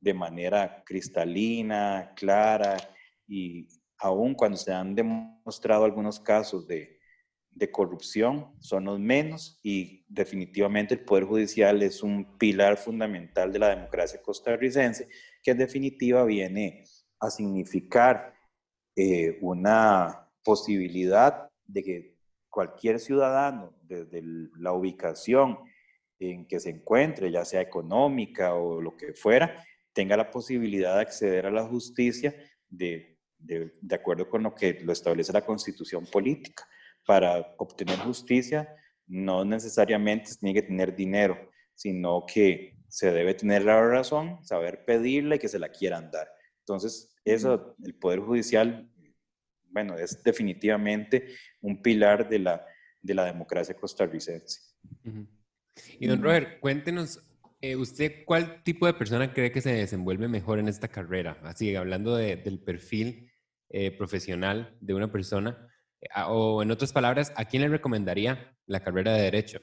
de 0.00 0.14
manera 0.14 0.82
cristalina, 0.84 2.12
clara 2.16 2.76
y 3.26 3.68
aún 3.98 4.34
cuando 4.34 4.56
se 4.56 4.72
han 4.72 4.94
demostrado 4.94 5.84
algunos 5.84 6.20
casos 6.20 6.66
de, 6.66 6.98
de 7.50 7.70
corrupción, 7.70 8.54
son 8.60 8.84
los 8.84 9.00
menos 9.00 9.58
y 9.62 10.04
definitivamente 10.08 10.94
el 10.94 11.00
Poder 11.00 11.24
Judicial 11.24 11.82
es 11.82 12.02
un 12.02 12.38
pilar 12.38 12.76
fundamental 12.76 13.52
de 13.52 13.58
la 13.58 13.70
democracia 13.70 14.22
costarricense 14.22 15.08
que 15.48 15.52
en 15.52 15.58
definitiva 15.58 16.24
viene 16.24 16.84
a 17.20 17.30
significar 17.30 18.34
eh, 18.94 19.38
una 19.40 20.28
posibilidad 20.44 21.48
de 21.66 21.82
que 21.82 22.18
cualquier 22.50 23.00
ciudadano, 23.00 23.74
desde 23.80 24.22
la 24.58 24.74
ubicación 24.74 25.58
en 26.18 26.46
que 26.46 26.60
se 26.60 26.68
encuentre, 26.68 27.30
ya 27.30 27.46
sea 27.46 27.62
económica 27.62 28.52
o 28.56 28.82
lo 28.82 28.94
que 28.94 29.14
fuera, 29.14 29.64
tenga 29.94 30.18
la 30.18 30.30
posibilidad 30.30 30.96
de 30.96 31.00
acceder 31.00 31.46
a 31.46 31.50
la 31.50 31.64
justicia 31.64 32.34
de, 32.68 33.16
de, 33.38 33.72
de 33.80 33.94
acuerdo 33.94 34.28
con 34.28 34.42
lo 34.42 34.54
que 34.54 34.80
lo 34.82 34.92
establece 34.92 35.32
la 35.32 35.46
constitución 35.46 36.04
política. 36.04 36.68
Para 37.06 37.54
obtener 37.56 37.96
justicia 38.00 38.68
no 39.06 39.46
necesariamente 39.46 40.30
tiene 40.38 40.60
que 40.60 40.66
tener 40.66 40.94
dinero, 40.94 41.38
sino 41.74 42.26
que 42.26 42.77
se 42.88 43.12
debe 43.12 43.34
tener 43.34 43.64
la 43.64 43.80
razón, 43.80 44.44
saber 44.44 44.84
pedirla 44.84 45.36
y 45.36 45.38
que 45.38 45.48
se 45.48 45.58
la 45.58 45.68
quieran 45.68 46.10
dar. 46.10 46.28
Entonces, 46.60 47.14
eso, 47.24 47.76
el 47.84 47.94
Poder 47.94 48.20
Judicial, 48.20 48.90
bueno, 49.70 49.96
es 49.96 50.22
definitivamente 50.22 51.34
un 51.60 51.82
pilar 51.82 52.28
de 52.28 52.38
la, 52.38 52.66
de 53.00 53.14
la 53.14 53.24
democracia 53.24 53.74
costarricense. 53.74 54.60
Y 55.98 56.06
don 56.06 56.22
Robert, 56.22 56.60
cuéntenos, 56.60 57.20
eh, 57.60 57.76
¿usted 57.76 58.24
cuál 58.24 58.62
tipo 58.62 58.86
de 58.86 58.94
persona 58.94 59.32
cree 59.32 59.52
que 59.52 59.60
se 59.60 59.72
desenvuelve 59.72 60.28
mejor 60.28 60.58
en 60.58 60.68
esta 60.68 60.88
carrera? 60.88 61.38
Así, 61.42 61.74
hablando 61.74 62.16
del 62.16 62.60
perfil 62.60 63.32
eh, 63.70 63.90
profesional 63.90 64.76
de 64.80 64.94
una 64.94 65.10
persona, 65.10 65.68
eh, 66.00 66.08
o 66.28 66.62
en 66.62 66.70
otras 66.70 66.92
palabras, 66.92 67.32
¿a 67.36 67.44
quién 67.46 67.62
le 67.62 67.68
recomendaría 67.68 68.56
la 68.66 68.80
carrera 68.80 69.12
de 69.12 69.22
Derecho? 69.22 69.60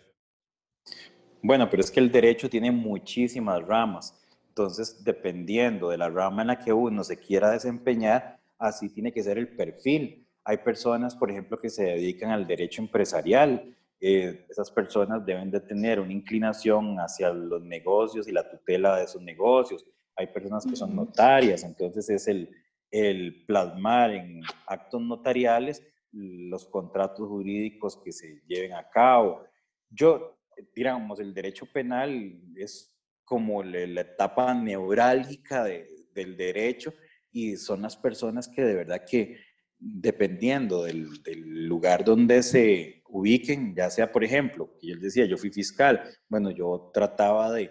Bueno, 1.47 1.69
pero 1.69 1.81
es 1.81 1.91
que 1.91 1.99
el 1.99 2.12
derecho 2.12 2.49
tiene 2.49 2.71
muchísimas 2.71 3.63
ramas. 3.67 4.19
Entonces, 4.47 5.03
dependiendo 5.03 5.89
de 5.89 5.97
la 5.99 6.10
rama 6.10 6.41
en 6.41 6.47
la 6.47 6.58
que 6.58 6.73
uno 6.73 7.03
se 7.03 7.19
quiera 7.19 7.51
desempeñar, 7.51 8.39
así 8.58 8.89
tiene 8.89 9.12
que 9.12 9.21
ser 9.21 9.38
el 9.38 9.49
perfil. 9.49 10.25
Hay 10.43 10.58
personas, 10.58 11.15
por 11.15 11.29
ejemplo, 11.29 11.60
que 11.60 11.69
se 11.69 11.84
dedican 11.84 12.31
al 12.31 12.47
derecho 12.47 12.81
empresarial. 12.81 13.75
Eh, 14.01 14.47
esas 14.49 14.71
personas 14.71 15.23
deben 15.23 15.51
de 15.51 15.60
tener 15.60 15.99
una 15.99 16.13
inclinación 16.13 16.97
hacia 16.99 17.29
los 17.31 17.62
negocios 17.62 18.27
y 18.27 18.31
la 18.31 18.49
tutela 18.49 18.97
de 18.97 19.03
esos 19.03 19.21
negocios. 19.21 19.86
Hay 20.15 20.25
personas 20.25 20.65
que 20.65 20.75
son 20.75 20.95
notarias, 20.95 21.63
entonces 21.63 22.10
es 22.10 22.27
el, 22.27 22.49
el 22.89 23.45
plasmar 23.45 24.10
en 24.15 24.41
actos 24.65 24.99
notariales 24.99 25.84
los 26.12 26.65
contratos 26.65 27.27
jurídicos 27.27 27.97
que 27.97 28.12
se 28.12 28.41
lleven 28.47 28.73
a 28.73 28.89
cabo. 28.89 29.43
Yo 29.91 30.36
digamos, 30.73 31.19
el 31.19 31.33
derecho 31.33 31.65
penal 31.71 32.41
es 32.55 32.95
como 33.23 33.63
la 33.63 34.01
etapa 34.01 34.53
neurálgica 34.53 35.63
del 35.63 36.37
derecho 36.37 36.93
y 37.31 37.57
son 37.57 37.81
las 37.81 37.97
personas 37.97 38.47
que 38.47 38.61
de 38.61 38.75
verdad 38.75 39.03
que 39.05 39.37
dependiendo 39.77 40.83
del, 40.83 41.67
lugar 41.67 42.03
donde 42.05 42.41
se 42.43 43.03
ubiquen, 43.09 43.75
ya 43.75 43.89
sea, 43.89 44.11
por 44.11 44.23
ejemplo, 44.23 44.77
y 44.81 44.91
él 44.91 44.99
decía, 44.99 45.25
yo 45.25 45.37
fui 45.37 45.51
fiscal, 45.51 46.01
bueno, 46.29 46.51
yo 46.51 46.91
trataba 46.93 47.51
de, 47.51 47.69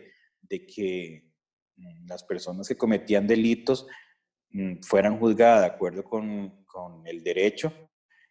que 0.48 1.24
mm, 1.76 2.06
las 2.06 2.22
personas 2.22 2.68
que 2.68 2.76
cometían 2.76 3.26
delitos 3.26 3.86
mm, 4.50 4.80
fueran 4.82 5.18
juzgadas 5.18 5.62
de 5.62 5.66
acuerdo 5.66 6.04
con, 6.04 6.64
con 6.64 7.06
el 7.06 7.22
derecho 7.24 7.72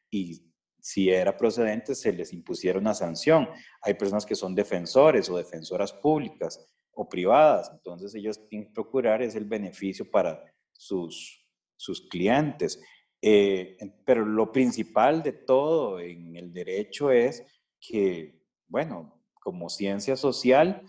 y 0.10 0.53
si 0.84 1.10
era 1.10 1.38
procedente, 1.38 1.96
se 1.96 2.12
les 2.12 2.34
impusiera 2.34 2.78
una 2.78 2.94
sanción. 2.94 3.48
Hay 3.82 3.94
personas 3.94 4.26
que 4.26 4.36
son 4.36 4.54
defensores 4.54 5.30
o 5.30 5.38
defensoras 5.38 5.94
públicas 5.94 6.60
o 6.92 7.08
privadas, 7.08 7.72
entonces 7.72 8.14
ellos 8.14 8.46
tienen 8.50 8.68
que 8.68 8.74
procurar 8.74 9.22
es 9.22 9.36
el 9.36 9.46
beneficio 9.46 10.12
para 10.12 10.44
sus, 10.74 11.48
sus 11.78 12.02
clientes. 12.10 12.84
Eh, 13.22 13.78
pero 14.06 14.26
lo 14.26 14.52
principal 14.52 15.24
de 15.24 15.32
todo 15.32 16.02
en 16.02 16.36
el 16.36 16.52
derecho 16.52 17.12
es 17.12 17.46
que, 17.80 18.42
bueno, 18.68 19.24
como 19.42 19.70
ciencia 19.70 20.18
social, 20.18 20.82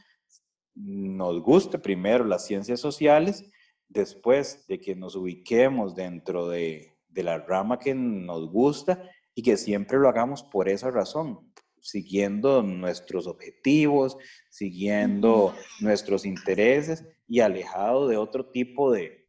nos 0.75 1.41
guste 1.41 1.79
primero 1.79 2.25
las 2.25 2.45
ciencias 2.45 2.81
sociales, 2.81 3.49
después 3.89 4.67
de 4.67 4.81
que 4.81 4.97
nos 4.97 5.15
ubiquemos 5.15 5.95
dentro 5.95 6.49
de, 6.49 6.97
de 7.07 7.23
la 7.23 7.39
rama 7.39 7.79
que 7.79 7.95
nos 7.95 8.51
gusta, 8.51 9.09
y 9.35 9.43
que 9.43 9.57
siempre 9.57 9.99
lo 9.99 10.09
hagamos 10.09 10.43
por 10.43 10.69
esa 10.69 10.91
razón, 10.91 11.53
siguiendo 11.81 12.63
nuestros 12.63 13.27
objetivos, 13.27 14.17
siguiendo 14.49 15.55
nuestros 15.81 16.25
intereses 16.25 17.05
y 17.27 17.41
alejado 17.41 18.09
de 18.09 18.17
otro 18.17 18.51
tipo 18.51 18.93
de, 18.93 19.29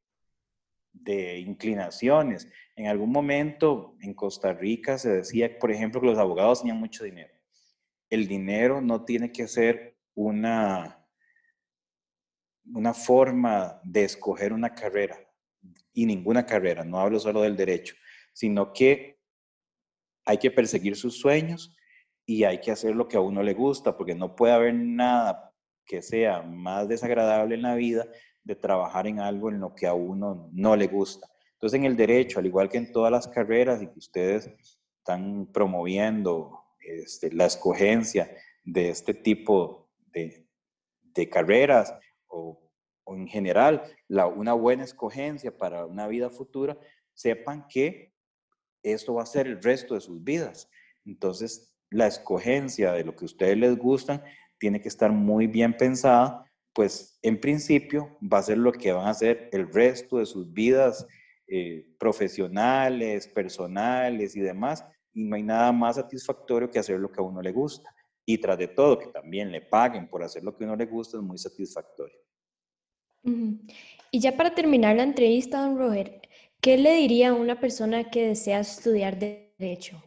de 0.94 1.40
inclinaciones. 1.40 2.48
En 2.76 2.88
algún 2.88 3.12
momento 3.12 3.98
en 4.02 4.14
Costa 4.14 4.54
Rica 4.54 4.98
se 4.98 5.10
decía, 5.10 5.58
por 5.60 5.72
ejemplo, 5.72 6.00
que 6.00 6.08
los 6.08 6.20
abogados 6.20 6.60
tenían 6.60 6.80
mucho 6.80 7.04
dinero. 7.04 7.34
El 8.10 8.28
dinero 8.28 8.82
no 8.82 9.04
tiene 9.04 9.32
que 9.32 9.48
ser 9.48 9.98
una, 10.14 11.06
una 12.74 12.94
forma 12.94 13.82
de 13.84 14.04
escoger 14.04 14.54
una 14.54 14.74
carrera, 14.74 15.20
y 15.94 16.06
ninguna 16.06 16.46
carrera, 16.46 16.84
no 16.84 17.00
hablo 17.00 17.20
solo 17.20 17.42
del 17.42 17.56
derecho, 17.56 17.96
sino 18.34 18.74
que 18.74 19.15
hay 20.26 20.38
que 20.38 20.52
perseguir 20.52 20.96
sus 20.96 21.20
sueños 21.20 21.76
y 22.26 22.44
hay 22.44 22.60
que 22.60 22.72
hacer 22.72 22.96
lo 22.96 23.08
que 23.08 23.18
a 23.18 23.22
uno 23.22 23.44
le 23.44 23.54
gusta, 23.54 23.96
porque 23.96 24.16
no 24.16 24.36
puede 24.36 24.54
haber 24.54 24.74
nada 24.74 25.54
que 25.86 26.02
sea 26.02 26.42
más 26.42 26.88
desagradable 26.88 27.56
en 27.56 27.62
la 27.62 27.76
vida 27.76 28.08
de 28.44 28.56
trabajar 28.56 29.08
en 29.08 29.20
algo 29.20 29.50
en 29.50 29.60
lo 29.60 29.76
que 29.76 29.88
a 29.88 29.94
uno 29.94 30.50
no 30.52 30.76
le 30.76 30.88
gusta. 30.88 31.28
Entonces, 31.54 31.80
en 31.80 31.86
el 31.86 31.96
derecho, 31.96 32.40
al 32.40 32.46
igual 32.46 32.70
que 32.70 32.78
en 32.78 32.92
todas 32.92 33.12
las 33.12 33.28
carreras 33.28 33.82
y 33.82 33.88
que 33.88 34.00
ustedes 34.00 34.50
están 34.98 35.52
promoviendo 35.52 36.66
este, 36.80 37.32
la 37.32 37.46
escogencia 37.46 38.36
de 38.64 38.90
este 38.90 39.14
tipo 39.14 39.92
de, 40.12 40.44
carreras 41.32 41.94
o, 42.28 42.60
en 43.08 43.28
general 43.28 43.84
la, 44.08 44.28
una 44.28 44.54
buena 44.54 44.84
escogencia 44.84 45.56
para 45.56 45.86
una 45.86 46.08
vida 46.08 46.30
futura, 46.30 46.78
sepan 47.14 47.68
que 47.70 48.15
esto 48.94 49.16
va 49.16 49.24
a 49.24 49.28
ser 49.28 49.48
el 49.48 49.62
resto 49.62 49.94
de 49.96 50.02
sus 50.02 50.24
vidas. 50.24 50.70
Entonces, 51.06 51.76
la 51.90 52.08
escogencia 52.08 52.92
de 52.92 53.04
lo 53.04 53.16
que 53.16 53.26
a 53.26 53.28
ustedes 53.28 53.58
les 53.58 53.78
gustan 53.78 54.24
tiene 54.58 54.82
que 54.82 54.88
estar 54.88 55.12
muy 55.12 55.48
bien 55.48 55.76
pensada, 55.76 56.46
pues 56.74 57.18
en 57.22 57.40
principio 57.40 58.18
va 58.22 58.40
a 58.40 58.44
ser 58.44 58.58
lo 58.58 58.72
que 58.72 58.92
van 58.92 59.08
a 59.08 59.12
hacer 59.12 59.50
el 59.52 59.72
resto 59.72 60.18
de 60.18 60.26
sus 60.26 60.52
vidas 60.52 61.06
eh, 61.48 61.86
profesionales, 62.00 63.28
personales 63.28 64.36
y 64.36 64.42
demás, 64.42 64.84
y 65.14 65.24
no 65.24 65.36
hay 65.36 65.44
nada 65.44 65.72
más 65.72 65.96
satisfactorio 65.96 66.70
que 66.70 66.80
hacer 66.80 67.00
lo 67.00 67.12
que 67.12 67.22
a 67.22 67.24
uno 67.24 67.42
le 67.42 67.52
gusta. 67.52 67.96
Y 68.26 68.40
tras 68.40 68.58
de 68.58 68.68
todo, 68.68 68.98
que 68.98 69.08
también 69.08 69.52
le 69.52 69.62
paguen 69.62 70.10
por 70.10 70.24
hacer 70.24 70.44
lo 70.44 70.56
que 70.56 70.64
a 70.64 70.68
uno 70.68 70.76
le 70.76 70.86
gusta 70.86 71.18
es 71.18 71.24
muy 71.24 71.38
satisfactorio. 71.38 72.18
Y 74.12 74.20
ya 74.20 74.36
para 74.36 74.54
terminar 74.54 74.96
la 74.96 75.04
entrevista, 75.04 75.62
don 75.62 75.78
Roger, 75.78 76.22
¿qué 76.66 76.80
le 76.80 76.96
diría 76.96 77.30
a 77.30 77.34
una 77.34 77.60
persona 77.60 78.10
que 78.10 78.30
desea 78.30 78.60
estudiar 78.60 79.20
Derecho? 79.20 80.02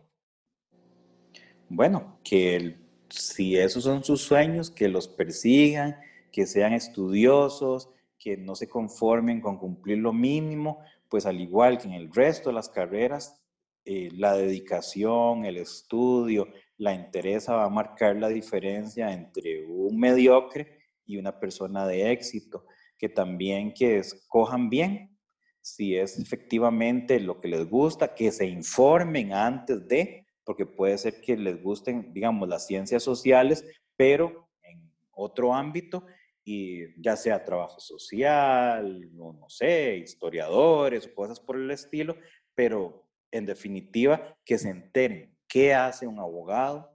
Bueno, 1.69 2.19
que 2.25 2.75
si 3.09 3.57
esos 3.57 3.85
son 3.85 4.03
sus 4.03 4.23
sueños, 4.23 4.69
que 4.69 4.89
los 4.89 5.07
persigan, 5.07 5.97
que 6.33 6.47
sean 6.47 6.73
estudiosos, 6.73 7.91
que 8.19 8.37
no 8.37 8.57
se 8.57 8.69
conformen 8.69 9.41
con 9.41 9.57
cumplir 9.57 9.99
lo 9.99 10.13
mínimo, 10.13 10.81
pues 11.09 11.27
al 11.27 11.41
igual 11.41 11.79
que 11.79 11.87
en 11.87 11.95
el 11.95 12.13
resto 12.13 12.51
de 12.51 12.55
las 12.55 12.69
carreras, 12.69 13.41
eh, 13.85 14.09
la 14.15 14.37
dedicación, 14.37 15.45
el 15.45 15.59
estudio, 15.59 16.49
la 16.77 16.93
interés 16.93 17.49
va 17.49 17.67
a 17.67 17.71
marcar 17.71 18.17
la 18.17 18.31
diferencia 18.31 19.13
entre 19.13 19.65
un 19.65 19.97
mediocre 19.97 20.77
y 21.07 21.19
una 21.19 21.39
persona 21.39 21.87
de 21.87 22.11
éxito, 22.11 22.67
que 22.99 23.09
también 23.09 23.73
que 23.73 23.99
escojan 23.99 24.69
bien 24.69 25.18
si 25.61 25.97
es 25.97 26.19
efectivamente 26.19 27.21
lo 27.21 27.41
que 27.41 27.49
les 27.49 27.69
gusta, 27.69 28.15
que 28.15 28.31
se 28.33 28.47
informen 28.47 29.33
antes 29.33 29.87
de, 29.87 30.27
porque 30.45 30.67
puede 30.67 30.97
ser 30.99 31.21
que 31.21 31.37
les 31.37 31.63
gusten, 31.63 32.13
digamos, 32.13 32.49
las 32.49 32.67
ciencias 32.67 33.03
sociales, 33.03 33.65
pero 33.97 34.49
en 34.63 34.91
otro 35.11 35.55
ámbito 35.55 36.07
y 36.45 37.01
ya 37.03 37.17
sea 37.17 37.45
trabajo 37.45 37.79
social, 37.79 39.15
no, 39.15 39.35
no 39.35 39.51
sé, 39.51 39.97
historiadores 39.99 41.07
o 41.07 41.15
cosas 41.15 41.39
por 41.39 41.57
el 41.57 41.71
estilo, 41.71 42.17
pero 42.55 43.07
en 43.31 43.45
definitiva 43.45 44.35
que 44.45 44.57
se 44.57 44.71
enteren 44.71 45.37
qué 45.47 45.75
hace 45.75 46.07
un 46.07 46.19
abogado, 46.19 46.91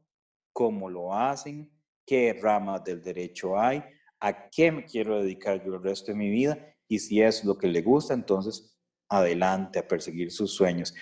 cómo 0.51 0.89
lo 0.89 1.13
hacen, 1.13 1.71
qué 2.05 2.33
ramas 2.33 2.83
del 2.83 3.03
derecho 3.03 3.59
hay, 3.59 3.83
a 4.19 4.49
qué 4.49 4.71
me 4.71 4.85
quiero 4.85 5.21
dedicar 5.21 5.63
yo 5.63 5.75
el 5.75 5.83
resto 5.83 6.11
de 6.11 6.17
mi 6.17 6.29
vida 6.29 6.72
y 6.87 6.99
si 6.99 7.21
es 7.21 7.43
lo 7.43 7.57
que 7.57 7.67
le 7.67 7.81
gusta, 7.81 8.13
entonces 8.13 8.77
adelante 9.09 9.79
a 9.79 9.87
perseguir 9.87 10.31
sus 10.31 10.53
sueños. 10.53 10.93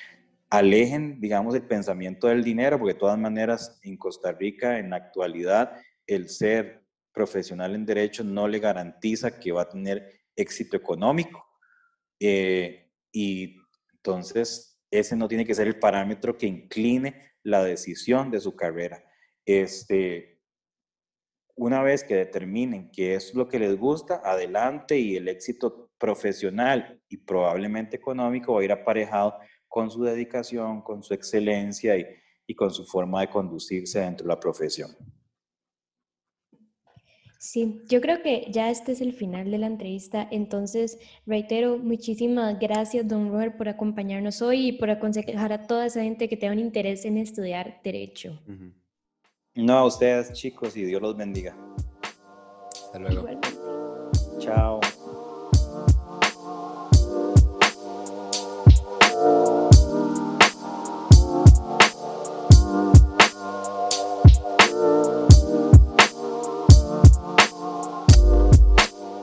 Alejen, 0.50 1.22
digamos, 1.22 1.56
el 1.56 1.64
pensamiento 1.64 2.28
del 2.28 2.44
dinero, 2.44 2.78
porque 2.78 2.94
de 2.94 3.00
todas 3.00 3.18
maneras 3.18 3.80
en 3.84 3.98
Costa 3.98 4.34
Rica, 4.34 4.80
en 4.80 4.90
la 4.90 4.98
actualidad, 4.98 5.74
el 6.06 6.30
ser 6.30 6.84
profesional 7.14 7.76
en 7.76 7.86
derecho 7.86 8.24
no 8.24 8.48
le 8.48 8.60
garantiza 8.60 9.40
que 9.40 9.52
va 9.52 9.64
a 9.64 9.70
tener 9.70 10.22
éxito 10.36 10.76
económico. 10.76 11.46
Eh, 12.20 12.92
y 13.12 13.58
entonces, 13.94 14.82
ese 14.90 15.16
no 15.16 15.28
tiene 15.28 15.46
que 15.46 15.56
ser 15.56 15.68
el 15.68 15.80
parámetro 15.80 16.38
que 16.38 16.48
incline 16.48 17.16
la 17.44 17.64
decisión 17.64 18.30
de 18.30 18.40
su 18.40 18.56
carrera. 18.56 19.04
Este, 19.46 20.31
una 21.62 21.84
vez 21.84 22.04
que 22.04 22.16
determinen 22.16 22.90
qué 22.90 23.14
es 23.14 23.36
lo 23.36 23.48
que 23.48 23.60
les 23.60 23.78
gusta, 23.78 24.20
adelante 24.26 24.98
y 24.98 25.16
el 25.16 25.28
éxito 25.28 25.92
profesional 26.00 27.00
y 27.08 27.18
probablemente 27.18 27.96
económico 27.98 28.56
va 28.56 28.62
a 28.62 28.64
ir 28.64 28.72
aparejado 28.72 29.36
con 29.68 29.92
su 29.92 30.04
dedicación, 30.04 30.82
con 30.82 31.04
su 31.04 31.14
excelencia 31.14 31.96
y, 31.96 32.06
y 32.48 32.56
con 32.56 32.72
su 32.72 32.84
forma 32.84 33.22
de 33.22 33.30
conducirse 33.30 34.00
dentro 34.00 34.26
de 34.26 34.34
la 34.34 34.40
profesión. 34.40 34.90
Sí, 37.40 37.84
yo 37.88 38.02
creo 38.02 38.24
que 38.24 38.48
ya 38.50 38.72
este 38.72 38.94
es 38.94 39.02
el 39.02 39.14
final 39.14 39.52
de 39.52 39.60
la 39.60 39.68
entrevista. 39.68 40.28
Entonces, 40.32 40.98
reitero, 41.28 41.78
muchísimas 41.78 42.58
gracias, 42.58 43.08
don 43.08 43.30
Robert, 43.30 43.56
por 43.58 43.70
acompañarnos 43.70 44.42
hoy 44.42 44.70
y 44.70 44.72
por 44.72 44.90
aconsejar 44.90 45.54
a 45.54 45.68
toda 45.68 45.86
esa 45.86 46.02
gente 46.02 46.28
que 46.28 46.38
tenga 46.38 46.54
un 46.54 46.60
interés 46.60 47.06
en 47.06 47.20
estudiar 47.20 47.82
Derecho. 47.84 48.42
No, 49.54 49.80
a 49.80 49.86
ustedes, 49.86 50.32
chicos, 50.32 50.78
y 50.78 50.86
Dios 50.86 51.02
los 51.02 51.18
bendiga. 51.18 51.54
Hasta 52.86 53.00
luego. 53.00 53.28
Chao. 54.40 54.80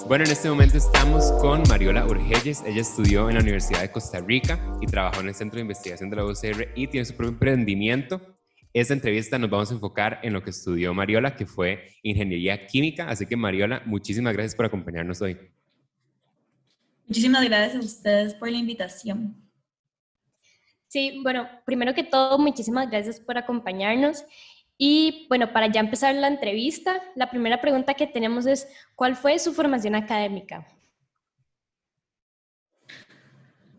Bueno, 0.06 0.24
en 0.24 0.30
este 0.30 0.50
momento 0.50 0.76
estamos 0.76 1.32
con 1.40 1.62
Mariola 1.70 2.04
Urgelles. 2.04 2.62
Ella 2.66 2.82
estudió 2.82 3.30
en 3.30 3.36
la 3.36 3.40
Universidad 3.40 3.80
de 3.80 3.90
Costa 3.90 4.20
Rica 4.20 4.58
y 4.82 4.86
trabajó 4.86 5.20
en 5.20 5.28
el 5.28 5.34
Centro 5.34 5.56
de 5.56 5.62
Investigación 5.62 6.10
de 6.10 6.16
la 6.16 6.26
UCR 6.26 6.68
y 6.76 6.86
tiene 6.86 7.06
su 7.06 7.14
propio 7.14 7.32
emprendimiento. 7.32 8.37
Esta 8.72 8.94
entrevista 8.94 9.38
nos 9.38 9.50
vamos 9.50 9.70
a 9.70 9.74
enfocar 9.74 10.20
en 10.22 10.32
lo 10.32 10.42
que 10.42 10.50
estudió 10.50 10.92
Mariola, 10.92 11.34
que 11.34 11.46
fue 11.46 11.88
Ingeniería 12.02 12.66
Química. 12.66 13.08
Así 13.08 13.26
que 13.26 13.36
Mariola, 13.36 13.82
muchísimas 13.86 14.34
gracias 14.34 14.54
por 14.54 14.66
acompañarnos 14.66 15.20
hoy. 15.22 15.38
Muchísimas 17.06 17.44
gracias 17.44 17.82
a 17.82 17.86
ustedes 17.86 18.34
por 18.34 18.50
la 18.50 18.58
invitación. 18.58 19.34
Sí, 20.86 21.20
bueno, 21.22 21.48
primero 21.64 21.94
que 21.94 22.04
todo, 22.04 22.38
muchísimas 22.38 22.90
gracias 22.90 23.18
por 23.20 23.38
acompañarnos. 23.38 24.24
Y 24.76 25.26
bueno, 25.28 25.52
para 25.52 25.66
ya 25.66 25.80
empezar 25.80 26.14
la 26.14 26.28
entrevista, 26.28 27.02
la 27.16 27.30
primera 27.30 27.60
pregunta 27.60 27.94
que 27.94 28.06
tenemos 28.06 28.46
es, 28.46 28.68
¿cuál 28.94 29.16
fue 29.16 29.38
su 29.38 29.52
formación 29.52 29.94
académica? 29.94 30.66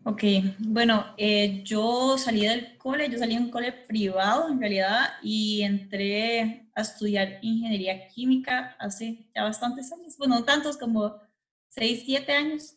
Ok, 0.02 0.22
bueno, 0.60 1.04
eh, 1.18 1.62
yo 1.62 2.16
salí 2.16 2.46
del 2.46 2.78
cole, 2.78 3.10
yo 3.10 3.18
salí 3.18 3.36
de 3.36 3.42
un 3.42 3.50
cole 3.50 3.70
privado 3.72 4.48
en 4.48 4.58
realidad 4.58 5.10
y 5.22 5.60
entré 5.60 6.70
a 6.74 6.80
estudiar 6.80 7.38
ingeniería 7.42 8.08
química 8.08 8.76
hace 8.78 9.28
ya 9.34 9.44
bastantes 9.44 9.92
años, 9.92 10.16
bueno, 10.16 10.42
tantos 10.44 10.78
como 10.78 11.16
6, 11.68 12.02
7 12.06 12.32
años. 12.32 12.76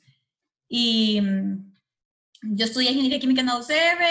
Y 0.67 1.21
mm, 1.21 1.73
yo 2.55 2.65
estudié 2.65 2.89
ingeniería 2.91 3.19
química 3.19 3.41
en 3.41 3.47
la 3.47 3.57
UCR, 3.57 4.03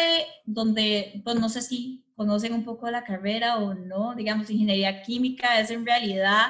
donde, 0.46 1.20
pues 1.22 1.38
no 1.38 1.51
sé 1.51 1.61
si 1.61 2.07
conocen 2.14 2.55
un 2.55 2.64
poco 2.64 2.90
la 2.90 3.05
carrera 3.05 3.59
o 3.59 3.75
no, 3.75 4.14
digamos, 4.14 4.48
ingeniería 4.51 5.03
química 5.03 5.61
es 5.61 5.70
en 5.70 5.85
realidad 5.85 6.48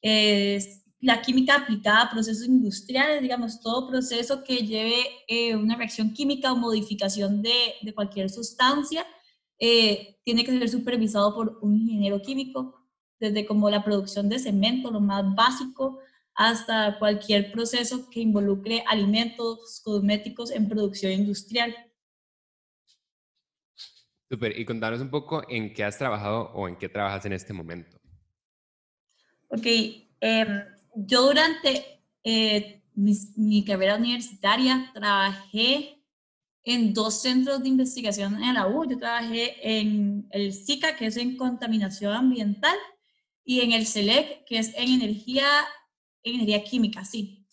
es 0.00 0.84
la 1.00 1.22
química 1.22 1.54
aplicada 1.56 2.02
a 2.02 2.10
procesos 2.10 2.46
industriales, 2.46 3.22
digamos, 3.22 3.60
todo 3.60 3.88
proceso 3.88 4.42
que 4.42 4.66
lleve 4.66 5.04
eh, 5.28 5.54
una 5.54 5.76
reacción 5.76 6.12
química 6.12 6.52
o 6.52 6.56
modificación 6.56 7.40
de, 7.40 7.74
de 7.82 7.94
cualquier 7.94 8.30
sustancia, 8.30 9.06
eh, 9.60 10.18
tiene 10.24 10.44
que 10.44 10.58
ser 10.58 10.68
supervisado 10.68 11.34
por 11.34 11.58
un 11.62 11.76
ingeniero 11.76 12.20
químico, 12.20 12.74
desde 13.20 13.46
como 13.46 13.70
la 13.70 13.84
producción 13.84 14.28
de 14.28 14.38
cemento, 14.38 14.90
lo 14.90 15.00
más 15.00 15.24
básico, 15.34 16.00
hasta 16.34 16.98
cualquier 16.98 17.50
proceso 17.50 18.08
que 18.10 18.20
involucre 18.20 18.84
alimentos, 18.86 19.80
cosméticos 19.84 20.52
en 20.52 20.68
producción 20.68 21.12
industrial. 21.12 21.74
Super, 24.30 24.56
y 24.56 24.64
contanos 24.64 25.00
un 25.00 25.10
poco 25.10 25.42
en 25.48 25.72
qué 25.72 25.84
has 25.84 25.98
trabajado 25.98 26.52
o 26.54 26.68
en 26.68 26.76
qué 26.76 26.88
trabajas 26.88 27.24
en 27.24 27.32
este 27.32 27.52
momento. 27.52 27.98
Ok, 29.48 29.66
em, 30.20 30.64
yo 30.94 31.26
durante 31.26 32.02
eh, 32.24 32.82
mi, 32.94 33.64
carrera 33.64 33.96
universitaria 33.96 34.90
trabajé 34.92 36.02
en 36.64 36.92
dos 36.92 37.22
centros 37.22 37.62
de 37.62 37.68
investigación 37.68 38.42
en 38.42 38.54
la 38.54 38.66
U. 38.66 38.84
Yo 38.88 38.98
trabajé 38.98 39.56
en 39.62 40.26
el 40.30 40.52
SICA, 40.52 40.96
que 40.96 41.06
es 41.06 41.16
en 41.16 41.36
contaminación 41.36 42.12
ambiental, 42.12 42.76
y 43.44 43.60
en 43.60 43.72
el 43.72 43.86
CELEC, 43.86 44.44
que 44.44 44.58
es 44.58 44.74
en 44.74 44.90
energía, 44.90 45.46
en 46.22 46.34
energía 46.34 46.62
química, 46.64 47.04
sí. 47.04 47.46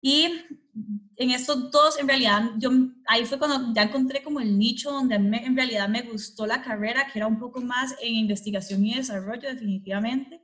Y 0.00 0.28
en 1.16 1.30
estos 1.30 1.70
dos, 1.70 1.98
en 1.98 2.08
realidad, 2.08 2.52
yo 2.58 2.70
ahí 3.06 3.24
fue 3.24 3.38
cuando 3.38 3.72
ya 3.74 3.82
encontré 3.82 4.22
como 4.22 4.40
el 4.40 4.58
nicho 4.58 4.90
donde 4.90 5.14
en 5.14 5.56
realidad 5.56 5.88
me 5.88 6.02
gustó 6.02 6.46
la 6.46 6.62
carrera, 6.62 7.06
que 7.12 7.18
era 7.18 7.26
un 7.26 7.38
poco 7.38 7.60
más 7.60 7.94
en 8.00 8.14
investigación 8.14 8.84
y 8.84 8.94
desarrollo, 8.94 9.48
definitivamente. 9.48 10.43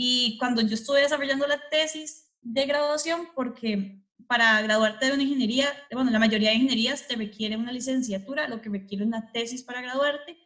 Y 0.00 0.38
cuando 0.38 0.62
yo 0.62 0.74
estuve 0.74 1.00
desarrollando 1.00 1.44
la 1.48 1.60
tesis 1.70 2.30
de 2.40 2.66
graduación, 2.66 3.30
porque 3.34 4.00
para 4.28 4.62
graduarte 4.62 5.06
de 5.06 5.12
una 5.12 5.24
ingeniería, 5.24 5.66
bueno, 5.90 6.12
la 6.12 6.20
mayoría 6.20 6.50
de 6.50 6.54
ingenierías 6.54 7.08
te 7.08 7.16
requiere 7.16 7.56
una 7.56 7.72
licenciatura, 7.72 8.46
lo 8.46 8.62
que 8.62 8.68
requiere 8.68 9.04
una 9.04 9.32
tesis 9.32 9.64
para 9.64 9.82
graduarte. 9.82 10.38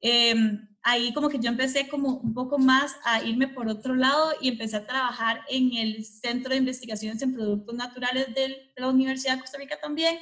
Em, 0.00 0.68
ahí 0.84 1.12
como 1.12 1.28
que 1.28 1.40
yo 1.40 1.48
empecé 1.48 1.88
como 1.88 2.18
un 2.18 2.34
poco 2.34 2.56
más 2.56 2.94
a 3.02 3.20
irme 3.24 3.48
por 3.48 3.66
otro 3.66 3.96
lado 3.96 4.32
y 4.40 4.50
empecé 4.50 4.76
a 4.76 4.86
trabajar 4.86 5.40
en 5.48 5.76
el 5.76 6.04
Centro 6.04 6.50
de 6.50 6.58
Investigaciones 6.58 7.20
en 7.20 7.34
Productos 7.34 7.74
Naturales 7.74 8.32
de 8.32 8.70
la 8.76 8.88
Universidad 8.90 9.34
de 9.34 9.40
Costa 9.40 9.58
Rica 9.58 9.76
también. 9.82 10.20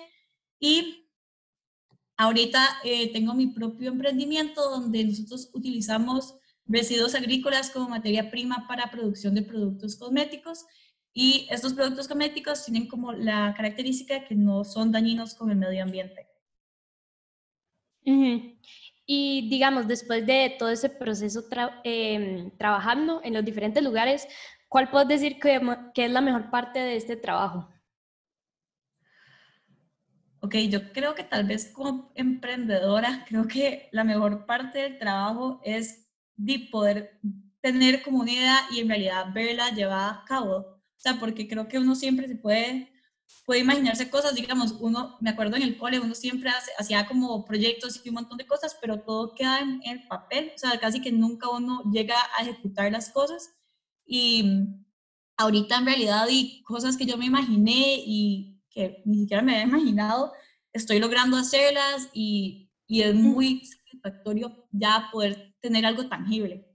Y 0.59 1.11
ahorita 2.17 2.79
eh, 2.85 3.13
tengo 3.13 3.35
mi 3.35 3.49
propio 3.49 3.91
emprendimiento 3.91 4.71
donde 4.71 5.05
nosotros 5.05 5.51
utilizamos 5.53 6.37
residuos 6.73 7.15
agrícolas 7.15 7.71
como 7.71 7.89
materia 7.89 8.31
prima 8.31 8.67
para 8.67 8.91
producción 8.91 9.35
de 9.35 9.43
productos 9.43 9.97
cosméticos. 9.97 10.65
Y 11.13 11.47
estos 11.51 11.75
productos 11.75 12.09
cosméticos 12.09 12.65
tienen 12.65 12.89
como 12.89 13.13
la 13.13 13.53
característica 13.55 14.25
que 14.25 14.35
no 14.35 14.65
son 14.65 14.91
dañinos 14.91 15.35
con 15.35 15.51
el 15.51 15.59
medio 15.59 15.83
ambiente. 15.83 16.27
Y 19.07 19.49
digamos, 19.51 19.87
después 19.87 20.27
de 20.27 20.57
todo 20.59 20.71
ese 20.71 20.89
proceso 20.89 21.45
em, 21.85 22.51
trabajando 22.57 23.21
en 23.23 23.35
los 23.35 23.45
diferentes 23.45 23.83
lugares, 23.83 24.27
¿cuál 24.69 24.91
puedes 24.91 25.09
decir 25.09 25.39
que, 25.39 25.61
que, 25.95 26.07
es 26.07 26.11
la 26.11 26.21
mejor 26.21 26.51
parte 26.51 26.79
de 26.79 26.97
este 26.97 27.17
trabajo? 27.17 27.69
Ok, 30.41 30.57
yo 30.69 30.93
creo 30.93 31.15
que 31.15 31.25
tal 31.25 31.45
vez 31.45 31.71
como 31.73 32.11
emprendedora, 32.15 33.25
creo 33.29 33.47
que 33.47 33.89
la 33.93 34.03
mejor 34.03 34.47
parte 34.47 34.79
del 34.79 34.99
trabajo 34.99 35.61
es 35.63 36.02
de 36.45 36.69
poder 36.71 37.21
tener 37.61 38.03
como 38.03 38.21
una 38.21 38.33
idea 38.33 38.67
y 38.71 38.81
en 38.81 38.89
realidad 38.89 39.27
verla 39.33 39.71
llevada 39.71 40.11
a 40.11 40.25
cabo. 40.25 40.57
O 40.57 41.01
sea, 41.03 41.19
porque 41.19 41.49
creo 41.49 41.69
que 41.69 41.79
uno 41.79 41.95
siempre 41.95 42.29
se 42.29 42.37
puede 42.37 42.93
puede 43.45 43.61
imaginarse 43.61 44.11
cosas, 44.11 44.35
digamos, 44.35 44.73
uno, 44.81 45.17
me 45.21 45.31
acuerdo 45.31 45.57
en 45.57 45.63
el 45.63 45.77
cole, 45.77 45.99
uno 45.99 46.15
siempre 46.15 46.51
hacía 46.79 47.07
como 47.07 47.45
proyectos 47.45 48.01
y 48.05 48.09
un 48.09 48.17
montón 48.17 48.39
de 48.39 48.47
cosas, 48.47 48.77
pero 48.81 49.01
todo 49.01 49.35
queda 49.35 49.61
en 49.61 49.81
el 49.85 50.07
papel, 50.07 50.53
o 50.55 50.59
sea, 50.59 50.79
casi 50.79 51.01
que 51.01 51.13
nunca 51.13 51.49
uno 51.49 51.83
llega 51.93 52.17
a 52.37 52.43
ejecutar 52.43 52.93
las 52.93 53.11
cosas. 53.11 53.51
Y 54.07 54.67
ahorita 55.37 55.79
en 55.79 55.87
realidad 55.87 56.27
y 56.31 56.63
cosas 56.63 56.97
que 56.97 57.07
yo 57.07 57.17
me 57.17 57.27
imaginé 57.27 57.97
y 58.07 58.61
que 58.71 59.03
ni 59.05 59.21
siquiera 59.21 59.43
me 59.43 59.53
había 59.53 59.67
imaginado, 59.67 60.33
estoy 60.73 60.99
logrando 60.99 61.37
hacerlas 61.37 62.09
y, 62.15 62.71
y 62.87 63.03
es 63.03 63.15
muy 63.15 63.65
satisfactorio 63.65 64.67
ya 64.71 65.09
poder 65.13 65.52
tener 65.63 65.87
algo 65.87 66.07
tangible. 66.09 66.67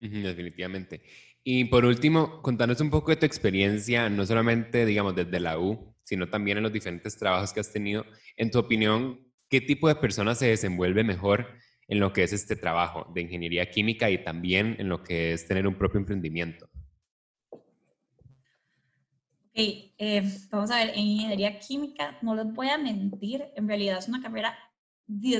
Definitivamente. 0.00 1.02
Y 1.44 1.66
por 1.66 1.84
último, 1.84 2.42
contanos 2.42 2.80
un 2.80 2.90
poco 2.90 3.10
de 3.10 3.16
tu 3.16 3.26
experiencia, 3.26 4.08
no 4.08 4.26
solamente, 4.26 4.84
digamos, 4.86 5.14
desde 5.14 5.40
la 5.40 5.58
U, 5.58 5.94
sino 6.02 6.28
también 6.28 6.56
en 6.56 6.62
los 6.64 6.72
diferentes 6.72 7.16
trabajos 7.16 7.52
que 7.52 7.60
has 7.60 7.72
tenido. 7.72 8.04
En 8.36 8.50
tu 8.50 8.58
opinión, 8.58 9.20
¿qué 9.48 9.60
tipo 9.60 9.88
de 9.88 9.94
persona 9.94 10.34
se 10.34 10.48
desenvuelve 10.48 11.04
mejor 11.04 11.58
en 11.86 12.00
lo 12.00 12.12
que 12.12 12.22
es 12.22 12.32
este 12.32 12.56
trabajo 12.56 13.10
de 13.14 13.22
ingeniería 13.22 13.70
química 13.70 14.10
y 14.10 14.24
también 14.24 14.76
en 14.78 14.88
lo 14.88 15.02
que 15.02 15.32
es 15.32 15.46
tener 15.46 15.66
un 15.66 15.74
propio 15.74 16.00
emprendimiento? 16.00 16.68
Ok, 19.56 19.60
eh, 19.98 20.22
vamos 20.50 20.70
a 20.70 20.78
ver, 20.78 20.90
en 20.90 21.00
ingeniería 21.00 21.58
química, 21.60 22.18
no 22.22 22.34
les 22.34 22.52
voy 22.52 22.68
a 22.68 22.78
mentir, 22.78 23.44
en 23.54 23.68
realidad 23.68 23.98
es 23.98 24.08
una 24.08 24.20
carrera 24.20 24.58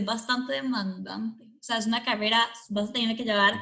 bastante 0.05 0.53
demandante. 0.53 1.54
O 1.65 1.67
sea, 1.67 1.79
es 1.79 1.87
una 1.87 2.05
carrera, 2.05 2.47
vas 2.69 2.91
a 2.91 2.93
tener 2.93 3.17
que 3.17 3.25
llevar 3.25 3.55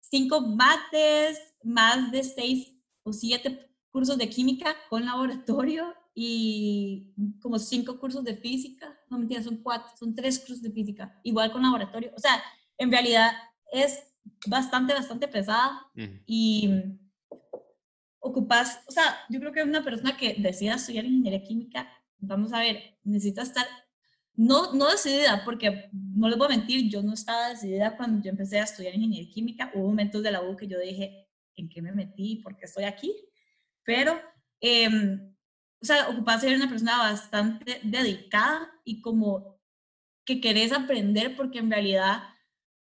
cinco 0.00 0.40
mates, 0.40 1.38
más 1.62 2.10
de 2.10 2.24
seis 2.24 2.72
o 3.02 3.12
siete 3.12 3.70
cursos 3.90 4.16
de 4.16 4.30
química 4.30 4.74
con 4.88 5.04
laboratorio 5.04 5.94
y 6.14 7.12
como 7.42 7.58
cinco 7.58 8.00
cursos 8.00 8.24
de 8.24 8.36
física. 8.36 8.98
No 9.10 9.18
mentira, 9.18 9.42
son 9.42 9.58
cuatro, 9.58 9.94
son 9.98 10.14
tres 10.14 10.38
cursos 10.38 10.62
de 10.62 10.70
física, 10.70 11.20
igual 11.22 11.52
con 11.52 11.60
laboratorio. 11.60 12.14
O 12.16 12.18
sea, 12.18 12.42
en 12.78 12.90
realidad 12.90 13.30
es 13.70 14.02
bastante, 14.46 14.94
bastante 14.94 15.28
pesada 15.28 15.86
y 16.24 16.70
ocupas, 18.20 18.80
o 18.88 18.90
sea, 18.90 19.18
yo 19.28 19.38
creo 19.38 19.52
que 19.52 19.62
una 19.62 19.84
persona 19.84 20.16
que 20.16 20.36
decida 20.38 20.76
estudiar 20.76 21.04
ingeniería 21.04 21.46
química, 21.46 21.92
vamos 22.16 22.54
a 22.54 22.60
ver, 22.60 22.98
necesita 23.04 23.42
estar 23.42 23.66
no, 24.36 24.74
no 24.74 24.90
decidida, 24.90 25.42
porque 25.44 25.88
no 25.92 26.28
les 26.28 26.38
voy 26.38 26.46
a 26.46 26.56
mentir, 26.56 26.90
yo 26.90 27.02
no 27.02 27.14
estaba 27.14 27.48
decidida 27.48 27.96
cuando 27.96 28.22
yo 28.22 28.30
empecé 28.30 28.60
a 28.60 28.64
estudiar 28.64 28.94
ingeniería 28.94 29.32
química. 29.32 29.70
Hubo 29.74 29.88
momentos 29.88 30.22
de 30.22 30.30
la 30.30 30.42
U 30.42 30.56
que 30.56 30.68
yo 30.68 30.78
dije, 30.78 31.26
¿en 31.56 31.68
qué 31.68 31.80
me 31.80 31.92
metí? 31.92 32.36
¿Por 32.36 32.56
qué 32.56 32.66
estoy 32.66 32.84
aquí? 32.84 33.14
Pero, 33.82 34.20
eh, 34.60 34.88
o 35.80 35.84
sea, 35.84 36.10
ocupas 36.10 36.42
ser 36.42 36.56
una 36.56 36.68
persona 36.68 36.98
bastante 36.98 37.80
dedicada 37.82 38.70
y 38.84 39.00
como 39.00 39.58
que 40.24 40.40
querés 40.40 40.72
aprender, 40.72 41.34
porque 41.34 41.58
en 41.58 41.70
realidad, 41.70 42.22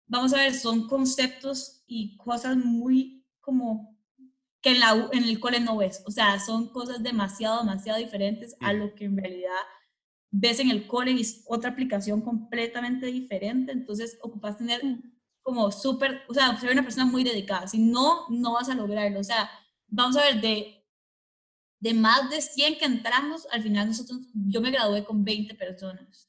vamos 0.07 0.33
a 0.33 0.39
ver, 0.39 0.55
son 0.55 0.89
conceptos 0.89 1.85
y 1.87 2.17
cosas 2.17 2.57
muy 2.57 3.25
como 3.41 3.95
que 4.61 4.71
en, 4.71 4.81
la 4.81 5.09
en 5.13 5.25
el 5.25 5.39
cole 5.39 5.61
no 5.61 5.77
ves. 5.77 6.03
O 6.07 6.11
sea, 6.11 6.41
son 6.41 6.69
cosas 6.69 7.03
demasiado, 7.03 7.61
demasiado 7.61 7.99
diferentes 7.99 8.57
a 8.61 8.73
lo 8.73 8.95
que 8.95 9.05
en 9.05 9.19
realidad 9.19 9.61
ves 10.37 10.59
en 10.59 10.69
el 10.69 10.89
cole 10.89 11.13
y 11.13 11.21
es 11.21 11.45
otra 11.47 11.71
aplicación 11.71 12.21
completamente 12.21 13.07
diferente, 13.07 13.71
entonces 13.71 14.19
ocupas 14.21 14.59
tener 14.59 14.83
como 15.43 15.71
súper, 15.71 16.23
o 16.29 16.35
sea, 16.35 16.59
ser 16.59 16.73
una 16.73 16.83
persona 16.83 17.07
muy 17.07 17.23
dedicada, 17.23 17.69
si 17.69 17.79
no, 17.79 18.27
no 18.31 18.55
vas 18.55 18.69
a 18.69 18.75
lograrlo, 18.75 19.21
o 19.21 19.25
sea, 19.25 19.49
vamos 19.87 20.17
a 20.17 20.23
ver, 20.23 20.41
de, 20.41 20.85
de 21.79 21.95
más 21.95 22.31
de 22.31 22.41
100 22.41 22.79
que 22.79 22.85
entramos, 22.85 23.47
al 23.53 23.63
final 23.63 23.87
nosotros, 23.87 24.19
yo 24.35 24.61
me 24.61 24.73
gradué 24.73 25.05
con 25.05 25.25
20 25.25 25.55
personas. 25.55 26.29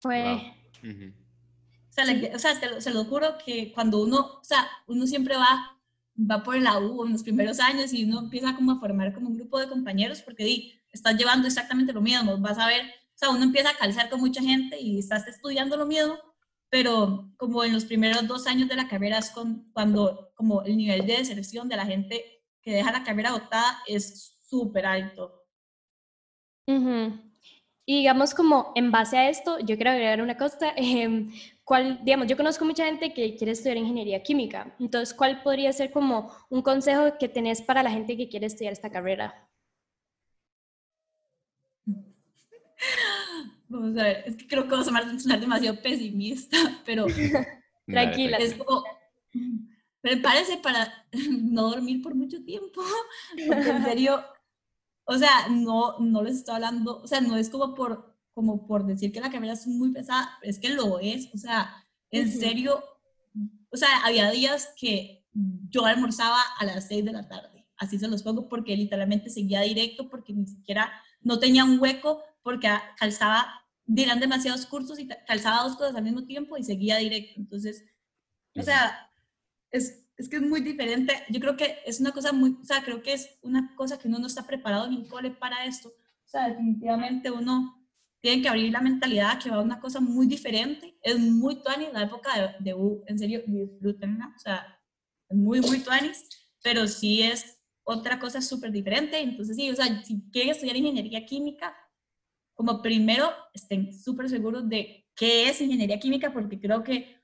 Fue... 0.00 0.52
O 0.82 1.94
sea, 1.94 2.04
o 2.34 2.38
sea 2.38 2.80
se 2.80 2.90
lo 2.90 3.04
juro 3.04 3.36
que 3.44 3.70
cuando 3.72 4.02
uno, 4.02 4.38
o 4.40 4.44
sea, 4.44 4.66
uno 4.88 5.06
siempre 5.06 5.36
va, 5.36 5.78
va 6.18 6.42
por 6.42 6.58
la 6.58 6.78
U 6.80 7.04
en 7.04 7.12
los 7.12 7.22
primeros 7.22 7.60
años 7.60 7.92
y 7.92 8.04
uno 8.04 8.20
empieza 8.20 8.56
como 8.56 8.72
a 8.72 8.80
formar 8.80 9.14
como 9.14 9.28
un 9.28 9.36
grupo 9.36 9.60
de 9.60 9.68
compañeros, 9.68 10.22
porque 10.22 10.44
di, 10.44 10.81
estás 10.92 11.16
llevando 11.16 11.46
exactamente 11.46 11.92
lo 11.92 12.00
mismo, 12.00 12.36
vas 12.38 12.58
a 12.58 12.66
ver, 12.66 12.84
o 12.86 13.18
sea, 13.18 13.30
uno 13.30 13.42
empieza 13.42 13.70
a 13.70 13.76
calzar 13.76 14.08
con 14.08 14.20
mucha 14.20 14.42
gente 14.42 14.78
y 14.80 14.98
estás 14.98 15.26
estudiando 15.26 15.76
lo 15.76 15.86
mismo, 15.86 16.18
pero 16.68 17.30
como 17.36 17.64
en 17.64 17.72
los 17.72 17.84
primeros 17.84 18.26
dos 18.26 18.46
años 18.46 18.68
de 18.68 18.76
la 18.76 18.88
carrera 18.88 19.18
es 19.18 19.30
con, 19.30 19.70
cuando 19.72 20.32
como 20.34 20.62
el 20.62 20.76
nivel 20.76 21.06
de 21.06 21.18
deserción 21.18 21.68
de 21.68 21.76
la 21.76 21.86
gente 21.86 22.24
que 22.62 22.72
deja 22.72 22.92
la 22.92 23.04
carrera 23.04 23.30
agotada 23.30 23.82
es 23.86 24.38
súper 24.42 24.86
alto. 24.86 25.44
Y 27.84 27.98
digamos 27.98 28.32
como 28.34 28.72
en 28.74 28.90
base 28.92 29.18
a 29.18 29.28
esto, 29.28 29.58
yo 29.58 29.76
quiero 29.76 29.90
agregar 29.90 30.22
una 30.22 30.36
cosa, 30.36 30.72
eh, 30.76 31.26
¿cuál, 31.64 32.00
digamos, 32.04 32.26
yo 32.28 32.36
conozco 32.36 32.64
mucha 32.64 32.84
gente 32.84 33.12
que 33.12 33.36
quiere 33.36 33.52
estudiar 33.52 33.76
ingeniería 33.76 34.22
química, 34.22 34.74
entonces, 34.78 35.14
¿cuál 35.14 35.42
podría 35.42 35.72
ser 35.72 35.90
como 35.90 36.32
un 36.48 36.62
consejo 36.62 37.18
que 37.18 37.28
tenés 37.28 37.60
para 37.60 37.82
la 37.82 37.90
gente 37.90 38.16
que 38.16 38.28
quiere 38.28 38.46
estudiar 38.46 38.72
esta 38.72 38.90
carrera? 38.90 39.48
Vamos 43.68 43.96
a 43.96 44.02
ver, 44.02 44.22
es 44.26 44.36
que 44.36 44.46
creo 44.46 44.64
que 44.64 44.70
vamos 44.70 44.88
a 44.88 45.18
sonar 45.18 45.40
demasiado 45.40 45.80
pesimista, 45.80 46.56
pero 46.84 47.06
tranquila. 47.86 48.36
Es 48.36 48.54
como, 48.54 48.84
prepárese 50.02 50.58
para 50.58 51.06
no 51.30 51.70
dormir 51.70 52.02
por 52.02 52.14
mucho 52.14 52.44
tiempo, 52.44 52.82
porque 53.46 53.70
en 53.70 53.84
serio, 53.84 54.22
o 55.04 55.16
sea, 55.16 55.48
no, 55.48 55.98
no 56.00 56.22
les 56.22 56.36
estoy 56.36 56.56
hablando, 56.56 57.00
o 57.00 57.06
sea, 57.06 57.20
no 57.22 57.36
es 57.36 57.48
como 57.48 57.74
por, 57.74 58.14
como 58.34 58.66
por 58.66 58.84
decir 58.84 59.10
que 59.10 59.20
la 59.20 59.30
carrera 59.30 59.54
es 59.54 59.66
muy 59.66 59.90
pesada, 59.90 60.38
es 60.42 60.58
que 60.58 60.70
lo 60.70 60.98
es, 61.00 61.30
o 61.32 61.38
sea, 61.38 61.74
en 62.10 62.30
serio, 62.30 62.84
o 63.70 63.76
sea, 63.76 64.04
había 64.04 64.30
días 64.30 64.74
que 64.76 65.24
yo 65.70 65.86
almorzaba 65.86 66.42
a 66.58 66.64
las 66.66 66.88
6 66.88 67.06
de 67.06 67.12
la 67.12 67.26
tarde, 67.26 67.66
así 67.78 67.98
se 67.98 68.08
los 68.08 68.22
pongo, 68.22 68.48
porque 68.50 68.76
literalmente 68.76 69.30
seguía 69.30 69.62
directo, 69.62 70.10
porque 70.10 70.34
ni 70.34 70.46
siquiera, 70.46 70.92
no 71.22 71.38
tenía 71.38 71.64
un 71.64 71.80
hueco 71.80 72.22
porque 72.42 72.68
calzaba, 72.98 73.64
dirán 73.84 74.20
demasiados 74.20 74.66
cursos 74.66 74.98
y 74.98 75.08
calzaba 75.26 75.64
dos 75.64 75.76
cosas 75.76 75.94
al 75.94 76.04
mismo 76.04 76.24
tiempo 76.24 76.56
y 76.56 76.64
seguía 76.64 76.96
directo. 76.98 77.34
Entonces, 77.36 77.84
o 78.54 78.62
sea, 78.62 79.10
es, 79.70 80.04
es 80.16 80.28
que 80.28 80.36
es 80.36 80.42
muy 80.42 80.60
diferente. 80.60 81.14
Yo 81.28 81.40
creo 81.40 81.56
que 81.56 81.78
es 81.86 82.00
una 82.00 82.12
cosa 82.12 82.32
muy, 82.32 82.58
o 82.60 82.64
sea, 82.64 82.82
creo 82.82 83.02
que 83.02 83.12
es 83.12 83.38
una 83.42 83.74
cosa 83.76 83.98
que 83.98 84.08
uno 84.08 84.18
no 84.18 84.26
está 84.26 84.46
preparado 84.46 84.88
ni 84.88 84.96
en 84.96 85.08
cole 85.08 85.30
para 85.30 85.64
esto. 85.64 85.88
O 85.88 86.28
sea, 86.28 86.48
definitivamente 86.48 87.30
uno 87.30 87.78
tiene 88.20 88.40
que 88.40 88.48
abrir 88.48 88.72
la 88.72 88.80
mentalidad 88.80 89.38
que 89.40 89.50
va 89.50 89.56
a 89.56 89.62
una 89.62 89.80
cosa 89.80 90.00
muy 90.00 90.26
diferente. 90.26 90.96
Es 91.02 91.18
muy 91.18 91.62
tuanis 91.62 91.92
la 91.92 92.02
época 92.02 92.30
de, 92.38 92.64
de 92.64 92.74
U, 92.74 93.02
en 93.06 93.18
serio, 93.18 93.42
disfrútenla. 93.46 94.32
O 94.34 94.38
sea, 94.38 94.78
es 95.28 95.36
muy, 95.36 95.60
muy 95.60 95.80
tuanis, 95.80 96.28
pero 96.62 96.86
sí 96.86 97.22
es 97.22 97.58
otra 97.84 98.18
cosa 98.20 98.40
súper 98.40 98.70
diferente. 98.70 99.18
Entonces, 99.18 99.56
sí, 99.56 99.70
o 99.70 99.74
sea, 99.74 100.02
si 100.04 100.22
quieren 100.30 100.52
estudiar 100.52 100.76
ingeniería 100.76 101.26
química, 101.26 101.74
como 102.54 102.82
primero 102.82 103.30
estén 103.54 103.92
súper 103.92 104.28
seguros 104.28 104.68
de 104.68 105.06
qué 105.14 105.48
es 105.48 105.60
ingeniería 105.60 105.98
química, 105.98 106.32
porque 106.32 106.60
creo 106.60 106.82
que 106.82 107.16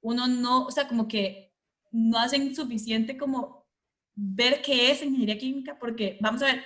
uno 0.00 0.26
no, 0.26 0.66
o 0.66 0.70
sea, 0.70 0.88
como 0.88 1.06
que 1.08 1.54
no 1.90 2.18
hacen 2.18 2.54
suficiente 2.54 3.16
como 3.16 3.66
ver 4.14 4.62
qué 4.62 4.90
es 4.90 5.02
ingeniería 5.02 5.38
química, 5.38 5.78
porque 5.78 6.18
vamos 6.20 6.42
a 6.42 6.46
ver, 6.46 6.62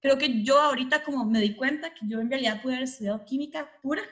creo 0.00 0.18
que 0.18 0.42
yo 0.42 0.60
ahorita 0.60 1.04
como 1.04 1.24
me 1.24 1.40
di 1.40 1.54
cuenta 1.54 1.94
que 1.94 2.06
yo 2.08 2.20
en 2.20 2.30
realidad 2.30 2.62
pude 2.62 2.74
haber 2.74 2.88
estudiado 2.88 3.24
química 3.24 3.70
pura 3.82 4.02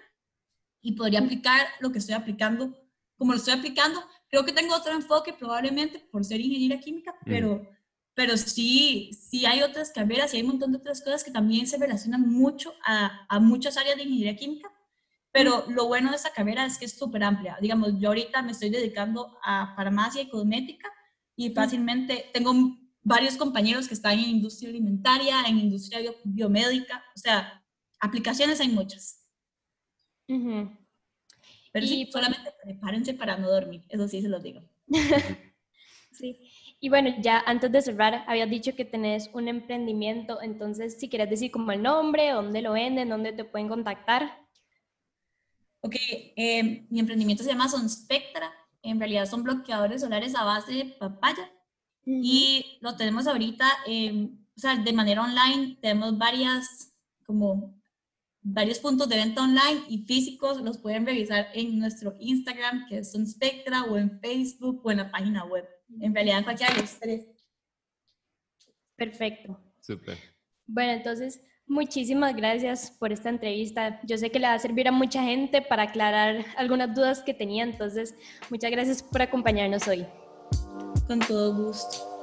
y 0.80 0.92
podría 0.92 1.20
aplicar 1.20 1.66
lo 1.80 1.90
que 1.90 1.98
estoy 1.98 2.14
aplicando 2.14 2.74
como 3.16 3.32
lo 3.32 3.38
estoy 3.38 3.54
aplicando. 3.54 4.00
Creo 4.28 4.44
que 4.44 4.52
tengo 4.52 4.74
otro 4.74 4.92
enfoque 4.92 5.32
probablemente 5.32 5.98
por 6.10 6.24
ser 6.24 6.40
ingeniera 6.40 6.78
química, 6.78 7.14
pero, 7.24 7.66
pero 8.16 8.38
sí, 8.38 9.10
sí 9.12 9.44
hay 9.44 9.62
otras 9.62 9.90
carreras 9.90 10.32
y 10.32 10.38
hay 10.38 10.42
un 10.42 10.48
montón 10.48 10.72
de 10.72 10.78
otras 10.78 11.02
cosas 11.02 11.22
que 11.22 11.30
también 11.30 11.66
se 11.66 11.76
relacionan 11.76 12.22
mucho 12.26 12.72
a, 12.82 13.26
a 13.28 13.38
muchas 13.38 13.76
áreas 13.76 13.96
de 13.96 14.04
ingeniería 14.04 14.36
química. 14.36 14.72
Pero 15.30 15.66
lo 15.68 15.86
bueno 15.86 16.08
de 16.08 16.16
esta 16.16 16.32
carrera 16.32 16.64
es 16.64 16.78
que 16.78 16.86
es 16.86 16.98
súper 16.98 17.22
amplia. 17.22 17.58
Digamos, 17.60 17.92
yo 18.00 18.08
ahorita 18.08 18.40
me 18.40 18.52
estoy 18.52 18.70
dedicando 18.70 19.36
a 19.44 19.74
farmacia 19.76 20.22
y 20.22 20.30
cosmética 20.30 20.90
y 21.36 21.50
fácilmente 21.50 22.30
tengo 22.32 22.54
varios 23.02 23.36
compañeros 23.36 23.86
que 23.86 23.92
están 23.92 24.18
en 24.18 24.30
industria 24.30 24.70
alimentaria, 24.70 25.42
en 25.46 25.58
industria 25.58 26.00
biomédica, 26.24 27.04
o 27.14 27.18
sea, 27.18 27.62
aplicaciones 28.00 28.60
hay 28.60 28.68
muchas. 28.68 29.28
Pero 30.26 31.86
sí, 31.86 32.08
solamente 32.10 32.50
prepárense 32.64 33.12
para 33.12 33.36
no 33.36 33.50
dormir, 33.50 33.84
eso 33.90 34.08
sí 34.08 34.22
se 34.22 34.28
los 34.28 34.42
digo. 34.42 34.62
sí. 36.12 36.40
Y 36.86 36.88
bueno, 36.88 37.10
ya 37.20 37.42
antes 37.46 37.72
de 37.72 37.82
cerrar, 37.82 38.22
habías 38.28 38.48
dicho 38.48 38.76
que 38.76 38.84
tenés 38.84 39.28
un 39.32 39.48
emprendimiento, 39.48 40.40
entonces 40.40 40.96
si 41.00 41.08
quieres 41.08 41.28
decir 41.28 41.50
como 41.50 41.72
el 41.72 41.82
nombre, 41.82 42.30
dónde 42.30 42.62
lo 42.62 42.74
venden, 42.74 43.08
dónde 43.08 43.32
te 43.32 43.42
pueden 43.42 43.66
contactar. 43.66 44.38
Ok, 45.80 45.96
eh, 46.36 46.86
mi 46.88 47.00
emprendimiento 47.00 47.42
se 47.42 47.50
llama 47.50 47.68
Sonspectra, 47.68 48.52
en 48.82 49.00
realidad 49.00 49.28
son 49.28 49.42
bloqueadores 49.42 50.02
solares 50.02 50.36
a 50.36 50.44
base 50.44 50.74
de 50.74 50.84
papaya. 50.84 51.50
Y 52.04 52.78
lo 52.80 52.94
tenemos 52.94 53.26
ahorita, 53.26 53.66
o 53.88 54.60
sea, 54.60 54.76
de 54.76 54.92
manera 54.92 55.24
online, 55.24 55.78
tenemos 55.82 56.16
varias, 56.16 56.94
como 57.26 57.74
varios 58.42 58.78
puntos 58.78 59.08
de 59.08 59.16
venta 59.16 59.42
online 59.42 59.82
y 59.88 60.04
físicos, 60.04 60.62
los 60.62 60.78
pueden 60.78 61.04
revisar 61.04 61.48
en 61.52 61.80
nuestro 61.80 62.14
Instagram, 62.20 62.86
que 62.88 62.98
es 62.98 63.12
un 63.16 63.26
Spectra, 63.26 63.82
o 63.82 63.96
en 63.96 64.20
Facebook, 64.20 64.82
o 64.84 64.92
en 64.92 64.98
la 64.98 65.10
página 65.10 65.44
web. 65.46 65.66
En 66.00 66.14
realidad, 66.14 66.44
cualquiera 66.44 66.74
de 66.74 66.80
los 66.80 66.98
tres. 66.98 67.26
Perfecto. 68.96 69.60
Súper. 69.80 70.18
Bueno, 70.66 70.92
entonces, 70.92 71.40
muchísimas 71.66 72.34
gracias 72.34 72.90
por 72.90 73.12
esta 73.12 73.28
entrevista. 73.28 74.00
Yo 74.04 74.16
sé 74.18 74.30
que 74.30 74.38
le 74.38 74.46
va 74.46 74.54
a 74.54 74.58
servir 74.58 74.88
a 74.88 74.92
mucha 74.92 75.22
gente 75.22 75.62
para 75.62 75.84
aclarar 75.84 76.44
algunas 76.56 76.94
dudas 76.94 77.22
que 77.22 77.34
tenía, 77.34 77.64
entonces, 77.64 78.14
muchas 78.50 78.70
gracias 78.70 79.02
por 79.02 79.22
acompañarnos 79.22 79.86
hoy. 79.86 80.06
Con 81.06 81.20
todo 81.20 81.54
gusto. 81.54 82.16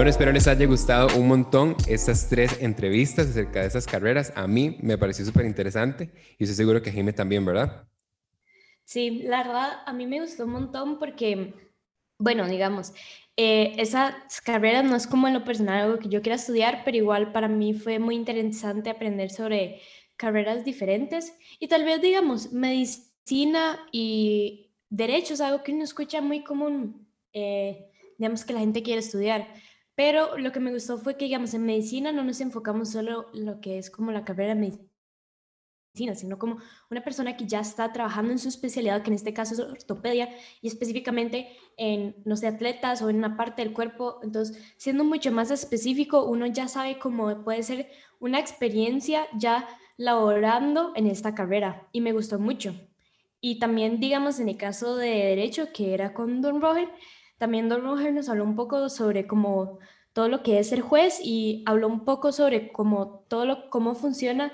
Bueno, 0.00 0.08
espero 0.08 0.32
les 0.32 0.48
haya 0.48 0.64
gustado 0.64 1.14
un 1.18 1.28
montón 1.28 1.76
estas 1.86 2.26
tres 2.30 2.62
entrevistas 2.62 3.28
acerca 3.28 3.60
de 3.60 3.66
esas 3.66 3.86
carreras. 3.86 4.32
A 4.34 4.46
mí 4.46 4.78
me 4.80 4.96
pareció 4.96 5.26
súper 5.26 5.44
interesante 5.44 6.10
y 6.38 6.44
estoy 6.44 6.56
seguro 6.56 6.80
que 6.80 6.88
a 6.88 6.92
Jaime 6.94 7.12
también, 7.12 7.44
¿verdad? 7.44 7.86
Sí, 8.82 9.20
la 9.24 9.42
verdad, 9.42 9.82
a 9.84 9.92
mí 9.92 10.06
me 10.06 10.22
gustó 10.22 10.46
un 10.46 10.52
montón 10.52 10.98
porque, 10.98 11.52
bueno, 12.16 12.48
digamos, 12.48 12.94
eh, 13.36 13.74
esas 13.76 14.40
carreras 14.40 14.84
no 14.84 14.96
es 14.96 15.06
como 15.06 15.28
en 15.28 15.34
lo 15.34 15.44
personal 15.44 15.82
algo 15.82 15.98
que 15.98 16.08
yo 16.08 16.22
quiera 16.22 16.36
estudiar, 16.36 16.80
pero 16.82 16.96
igual 16.96 17.30
para 17.32 17.48
mí 17.48 17.74
fue 17.74 17.98
muy 17.98 18.14
interesante 18.14 18.88
aprender 18.88 19.28
sobre 19.28 19.82
carreras 20.16 20.64
diferentes 20.64 21.34
y 21.58 21.68
tal 21.68 21.84
vez, 21.84 22.00
digamos, 22.00 22.54
medicina 22.54 23.86
y 23.92 24.70
derecho 24.88 25.34
es 25.34 25.42
algo 25.42 25.62
que 25.62 25.72
uno 25.72 25.84
escucha 25.84 26.22
muy 26.22 26.42
común, 26.42 27.06
eh, 27.34 27.90
digamos, 28.16 28.46
que 28.46 28.54
la 28.54 28.60
gente 28.60 28.82
quiere 28.82 29.00
estudiar. 29.00 29.46
Pero 30.00 30.38
lo 30.38 30.50
que 30.50 30.60
me 30.60 30.72
gustó 30.72 30.96
fue 30.96 31.18
que, 31.18 31.26
digamos, 31.26 31.52
en 31.52 31.66
medicina 31.66 32.10
no 32.10 32.24
nos 32.24 32.40
enfocamos 32.40 32.88
solo 32.88 33.26
en 33.34 33.44
lo 33.44 33.60
que 33.60 33.76
es 33.76 33.90
como 33.90 34.12
la 34.12 34.24
carrera 34.24 34.54
de 34.54 34.60
medicina 34.60 36.14
sino 36.14 36.38
como 36.38 36.56
una 36.90 37.04
persona 37.04 37.36
que 37.36 37.46
ya 37.46 37.60
está 37.60 37.92
trabajando 37.92 38.32
en 38.32 38.38
su 38.38 38.48
especialidad, 38.48 39.02
que 39.02 39.10
en 39.10 39.16
este 39.16 39.34
caso 39.34 39.52
es 39.52 39.60
ortopedia, 39.60 40.30
y 40.62 40.68
específicamente 40.68 41.48
en, 41.76 42.16
no 42.24 42.34
sé, 42.36 42.46
atletas 42.46 43.02
o 43.02 43.10
en 43.10 43.16
una 43.16 43.36
parte 43.36 43.62
del 43.62 43.74
cuerpo. 43.74 44.20
Entonces, 44.22 44.56
siendo 44.78 45.04
mucho 45.04 45.32
más 45.32 45.50
específico, 45.50 46.24
uno 46.24 46.46
ya 46.46 46.66
sabe 46.66 46.98
cómo 46.98 47.44
puede 47.44 47.62
ser 47.62 47.90
una 48.20 48.38
experiencia 48.38 49.26
ya 49.36 49.68
laborando 49.98 50.92
en 50.96 51.08
esta 51.08 51.34
carrera, 51.34 51.88
y 51.92 52.00
me 52.00 52.12
gustó 52.12 52.38
mucho. 52.38 52.74
Y 53.42 53.58
también, 53.58 54.00
digamos, 54.00 54.40
en 54.40 54.48
el 54.48 54.56
caso 54.56 54.96
de 54.96 55.10
Derecho, 55.10 55.74
que 55.74 55.92
era 55.92 56.14
con 56.14 56.40
Don 56.40 56.62
Roger, 56.62 56.88
también 57.40 57.70
Don 57.70 57.82
Roger 57.82 58.12
nos 58.12 58.28
habló 58.28 58.44
un 58.44 58.54
poco 58.54 58.90
sobre 58.90 59.26
cómo 59.26 59.78
todo 60.12 60.28
lo 60.28 60.42
que 60.42 60.58
es 60.58 60.68
ser 60.68 60.82
juez 60.82 61.18
y 61.24 61.62
habló 61.64 61.88
un 61.88 62.04
poco 62.04 62.32
sobre 62.32 62.70
cómo 62.70 63.24
todo 63.28 63.46
lo, 63.46 63.70
cómo 63.70 63.94
funciona 63.94 64.52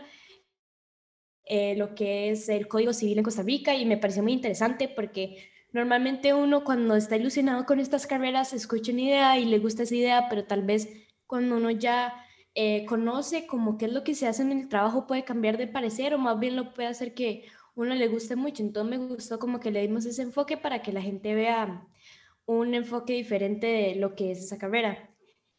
eh, 1.47 1.75
lo 1.77 1.97
que 1.97 2.31
es 2.31 2.49
el 2.49 2.69
Código 2.69 2.93
Civil 2.93 3.19
en 3.19 3.25
Costa 3.25 3.43
Rica 3.43 3.75
y 3.75 3.87
me 3.87 3.97
pareció 3.97 4.23
muy 4.23 4.33
interesante 4.33 4.89
porque 4.89 5.51
normalmente 5.73 6.33
uno 6.33 6.63
cuando 6.63 6.95
está 6.95 7.17
ilusionado 7.17 7.67
con 7.67 7.81
estas 7.81 8.07
carreras 8.07 8.53
escucha 8.53 8.93
una 8.93 9.01
idea 9.01 9.39
y 9.41 9.47
le 9.47 9.59
gusta 9.59 9.83
esa 9.83 9.97
idea, 9.97 10.29
pero 10.29 10.45
tal 10.45 10.63
vez 10.63 10.89
cuando 11.27 11.57
uno 11.57 11.73
ya 11.73 12.15
eh, 12.55 12.85
conoce 12.87 13.49
como 13.49 13.79
qué 13.79 13.87
es 13.87 13.93
lo 13.93 14.05
que 14.05 14.15
se 14.15 14.29
hace 14.29 14.43
en 14.43 14.53
el 14.53 14.69
trabajo 14.69 15.09
puede 15.09 15.25
cambiar 15.25 15.57
de 15.59 15.67
parecer 15.67 16.15
o 16.15 16.19
más 16.19 16.39
bien 16.39 16.55
lo 16.55 16.73
puede 16.73 16.87
hacer 16.87 17.15
que 17.15 17.47
uno 17.75 17.97
le 17.97 18.07
guste 18.07 18.37
mucho. 18.37 18.63
Entonces 18.63 18.97
me 18.97 19.07
gustó 19.09 19.41
como 19.41 19.59
que 19.59 19.73
le 19.73 19.83
dimos 19.83 20.07
ese 20.07 20.23
enfoque 20.23 20.57
para 20.57 20.83
que 20.83 20.93
la 20.93 21.03
gente 21.03 21.35
vea 21.35 21.85
un 22.47 22.75
enfoque 22.75 23.13
diferente 23.13 23.67
de 23.67 23.95
lo 23.97 24.15
que 24.15 24.31
es 24.31 24.39
esa 24.39 24.59
carrera. 24.59 25.11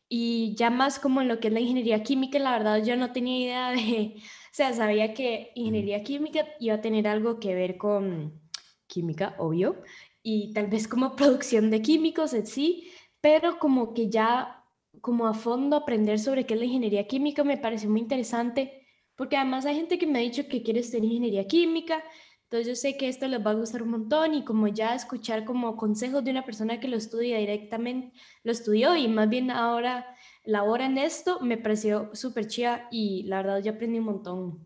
Y 0.09 0.55
ya 0.55 0.69
más 0.69 0.99
como 0.99 1.21
en 1.21 1.27
lo 1.27 1.39
que 1.39 1.49
es 1.49 1.53
la 1.53 1.59
ingeniería 1.59 2.01
química, 2.01 2.39
la 2.39 2.51
verdad 2.51 2.83
yo 2.83 2.95
no 2.95 3.11
tenía 3.11 3.37
idea 3.39 3.71
de, 3.71 4.15
o 4.51 4.53
sea, 4.53 4.73
sabía 4.73 5.13
que 5.13 5.51
ingeniería 5.55 6.03
química 6.03 6.45
iba 6.59 6.75
a 6.75 6.81
tener 6.81 7.07
algo 7.07 7.39
que 7.39 7.53
ver 7.53 7.77
con 7.77 8.41
química, 8.87 9.35
obvio, 9.37 9.81
y 10.23 10.53
tal 10.53 10.67
vez 10.67 10.87
como 10.87 11.15
producción 11.17 11.69
de 11.69 11.81
químicos 11.81 12.33
en 12.33 12.47
sí, 12.47 12.89
pero 13.21 13.59
como 13.59 13.93
que 13.93 14.09
ya 14.09 14.63
como 15.01 15.27
a 15.27 15.33
fondo 15.33 15.75
aprender 15.75 16.19
sobre 16.19 16.45
qué 16.45 16.53
es 16.53 16.59
la 16.59 16.65
ingeniería 16.65 17.07
química 17.07 17.43
me 17.43 17.57
pareció 17.57 17.89
muy 17.89 17.99
interesante, 17.99 18.87
porque 19.15 19.35
además 19.35 19.65
hay 19.65 19.75
gente 19.75 19.97
que 19.97 20.07
me 20.07 20.19
ha 20.19 20.21
dicho 20.21 20.47
que 20.47 20.63
quiere 20.63 20.79
estudiar 20.79 21.05
ingeniería 21.05 21.47
química, 21.47 22.03
entonces 22.49 22.65
yo 22.65 22.75
sé 22.75 22.95
que 22.95 23.09
esto 23.09 23.27
les 23.27 23.45
va 23.45 23.51
a 23.51 23.55
gustar 23.55 23.83
un 23.83 23.89
montón 23.89 24.33
y 24.33 24.45
como 24.45 24.69
ya 24.69 24.95
escuchar 24.95 25.43
como 25.43 25.75
consejos 25.75 26.23
de 26.23 26.31
una 26.31 26.45
persona 26.45 26.79
que 26.79 26.87
lo 26.87 26.95
estudia 26.95 27.39
directamente, 27.39 28.17
lo 28.43 28.53
estudió 28.53 28.95
y 28.95 29.09
más 29.09 29.27
bien 29.27 29.51
ahora 29.51 30.05
labora 30.45 30.85
en 30.85 30.97
esto, 30.97 31.41
me 31.41 31.57
pareció 31.57 32.09
súper 32.13 32.47
chida 32.47 32.87
y 32.89 33.23
la 33.23 33.41
verdad 33.41 33.61
yo 33.61 33.73
aprendí 33.73 33.99
un 33.99 34.05
montón. 34.05 34.65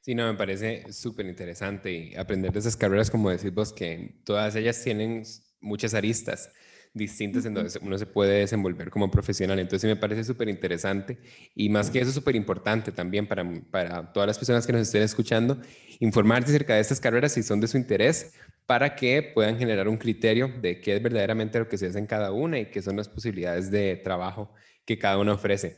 Sí, 0.00 0.16
no, 0.16 0.26
me 0.32 0.36
parece 0.36 0.92
súper 0.92 1.26
interesante 1.26 1.92
y 1.92 2.16
aprender 2.16 2.50
de 2.50 2.58
esas 2.58 2.76
carreras, 2.76 3.08
como 3.08 3.30
decís 3.30 3.54
vos, 3.54 3.72
que 3.72 4.20
todas 4.24 4.56
ellas 4.56 4.82
tienen 4.82 5.22
muchas 5.60 5.94
aristas 5.94 6.50
distintas 6.94 7.44
en 7.46 7.54
donde 7.54 7.70
uno 7.80 7.96
se 7.98 8.06
puede 8.06 8.40
desenvolver 8.40 8.90
como 8.90 9.10
profesional. 9.10 9.58
Entonces 9.58 9.88
me 9.88 9.96
parece 9.96 10.24
súper 10.24 10.48
interesante 10.48 11.18
y 11.54 11.68
más 11.68 11.90
que 11.90 12.00
eso 12.00 12.12
súper 12.12 12.36
importante 12.36 12.92
también 12.92 13.26
para, 13.26 13.44
para 13.70 14.12
todas 14.12 14.26
las 14.26 14.38
personas 14.38 14.66
que 14.66 14.72
nos 14.72 14.82
estén 14.82 15.02
escuchando, 15.02 15.58
informarse 16.00 16.50
acerca 16.50 16.74
de 16.74 16.80
estas 16.80 17.00
carreras 17.00 17.32
si 17.32 17.42
son 17.42 17.60
de 17.60 17.68
su 17.68 17.76
interés 17.76 18.34
para 18.66 18.94
que 18.94 19.22
puedan 19.34 19.58
generar 19.58 19.88
un 19.88 19.96
criterio 19.96 20.48
de 20.60 20.80
qué 20.80 20.96
es 20.96 21.02
verdaderamente 21.02 21.58
lo 21.58 21.68
que 21.68 21.78
se 21.78 21.86
hace 21.86 21.98
en 21.98 22.06
cada 22.06 22.32
una 22.32 22.58
y 22.58 22.66
qué 22.66 22.82
son 22.82 22.96
las 22.96 23.08
posibilidades 23.08 23.70
de 23.70 23.96
trabajo 23.96 24.52
que 24.84 24.98
cada 24.98 25.18
una 25.18 25.34
ofrece. 25.34 25.76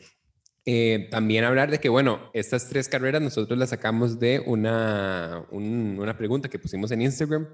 Eh, 0.67 1.09
también 1.11 1.45
hablar 1.45 1.71
de 1.71 1.79
que, 1.79 1.91
bueno, 1.91 2.31
estas 2.33 2.69
tres 2.69 2.89
carreras 2.89 3.21
nosotros 3.21 3.59
las 3.59 3.71
sacamos 3.71 4.19
de 4.19 4.41
una, 4.41 5.45
una 5.51 6.17
pregunta 6.17 6.49
que 6.49 6.59
pusimos 6.59 6.91
en 6.91 7.03
Instagram 7.03 7.47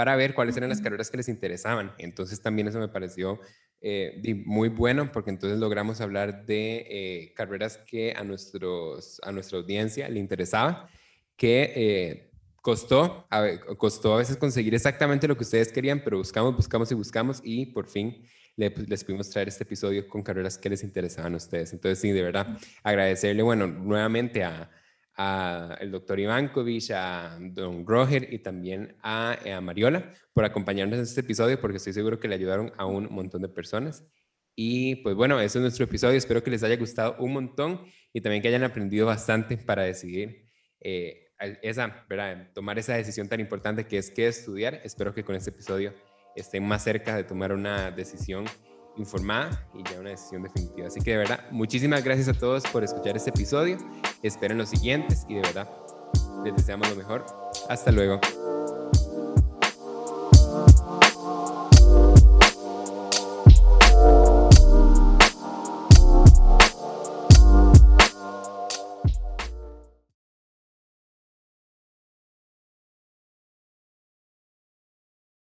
para 0.00 0.16
ver 0.16 0.32
cuáles 0.32 0.56
eran 0.56 0.70
las 0.70 0.80
carreras 0.80 1.10
que 1.10 1.18
les 1.18 1.28
interesaban. 1.28 1.92
Entonces 1.98 2.40
también 2.40 2.66
eso 2.66 2.78
me 2.78 2.88
pareció 2.88 3.38
eh, 3.82 4.42
muy 4.46 4.70
bueno 4.70 5.12
porque 5.12 5.28
entonces 5.28 5.58
logramos 5.58 6.00
hablar 6.00 6.46
de 6.46 6.86
eh, 6.88 7.34
carreras 7.34 7.76
que 7.86 8.14
a, 8.16 8.24
nuestros, 8.24 9.20
a 9.22 9.30
nuestra 9.30 9.58
audiencia 9.58 10.08
le 10.08 10.18
interesaba, 10.18 10.88
que 11.36 11.72
eh, 11.76 12.30
costó, 12.62 13.26
a, 13.28 13.46
costó 13.76 14.14
a 14.14 14.16
veces 14.16 14.38
conseguir 14.38 14.74
exactamente 14.74 15.28
lo 15.28 15.36
que 15.36 15.44
ustedes 15.44 15.70
querían, 15.70 16.00
pero 16.02 16.16
buscamos, 16.16 16.56
buscamos 16.56 16.90
y 16.90 16.94
buscamos 16.94 17.42
y 17.44 17.66
por 17.66 17.86
fin 17.86 18.22
pues, 18.56 18.88
les 18.88 19.04
pudimos 19.04 19.28
traer 19.28 19.48
este 19.48 19.64
episodio 19.64 20.08
con 20.08 20.22
carreras 20.22 20.56
que 20.56 20.70
les 20.70 20.82
interesaban 20.82 21.34
a 21.34 21.36
ustedes. 21.36 21.74
Entonces 21.74 21.98
sí, 21.98 22.10
de 22.10 22.22
verdad, 22.22 22.56
agradecerle, 22.82 23.42
bueno, 23.42 23.66
nuevamente 23.66 24.44
a 24.44 24.70
al 25.14 25.90
doctor 25.90 26.18
Ivankovic, 26.18 26.90
a 26.92 27.38
don 27.40 27.84
Groger 27.84 28.32
y 28.32 28.38
también 28.38 28.96
a, 29.02 29.36
eh, 29.44 29.52
a, 29.52 29.60
Mariola 29.60 30.12
por 30.32 30.44
acompañarnos 30.44 30.98
en 30.98 31.02
este 31.02 31.20
episodio 31.20 31.60
porque 31.60 31.76
estoy 31.76 31.92
seguro 31.92 32.18
que 32.18 32.28
le 32.28 32.36
ayudaron 32.36 32.72
a 32.78 32.86
un 32.86 33.08
montón 33.10 33.42
de 33.42 33.48
personas. 33.48 34.04
Y 34.56 34.96
pues 34.96 35.14
bueno, 35.14 35.40
ese 35.40 35.58
es 35.58 35.62
nuestro 35.62 35.84
episodio. 35.84 36.16
Espero 36.16 36.42
que 36.42 36.50
les 36.50 36.62
haya 36.62 36.76
gustado 36.76 37.16
un 37.18 37.32
montón 37.32 37.82
y 38.12 38.20
también 38.20 38.42
que 38.42 38.48
hayan 38.48 38.64
aprendido 38.64 39.06
bastante 39.06 39.56
para 39.56 39.82
decidir 39.82 40.48
eh, 40.80 41.28
esa, 41.62 42.04
¿verdad? 42.08 42.50
tomar 42.54 42.78
esa 42.78 42.94
decisión 42.94 43.28
tan 43.28 43.40
importante 43.40 43.86
que 43.86 43.98
es 43.98 44.10
qué 44.10 44.26
estudiar. 44.26 44.80
Espero 44.84 45.14
que 45.14 45.24
con 45.24 45.34
este 45.34 45.50
episodio 45.50 45.94
estén 46.36 46.66
más 46.66 46.84
cerca 46.84 47.16
de 47.16 47.24
tomar 47.24 47.52
una 47.52 47.90
decisión 47.90 48.44
informada 49.00 49.66
y 49.74 49.82
ya 49.82 49.98
una 49.98 50.10
decisión 50.10 50.42
definitiva. 50.42 50.86
Así 50.86 51.00
que 51.00 51.12
de 51.12 51.16
verdad, 51.18 51.40
muchísimas 51.50 52.04
gracias 52.04 52.28
a 52.28 52.34
todos 52.34 52.62
por 52.64 52.84
escuchar 52.84 53.16
este 53.16 53.30
episodio. 53.30 53.78
Esperen 54.22 54.58
los 54.58 54.68
siguientes 54.68 55.24
y 55.28 55.34
de 55.34 55.40
verdad, 55.40 55.68
les 56.44 56.54
deseamos 56.56 56.88
lo 56.88 56.96
mejor. 56.96 57.26
Hasta 57.68 57.90
luego. 57.90 58.20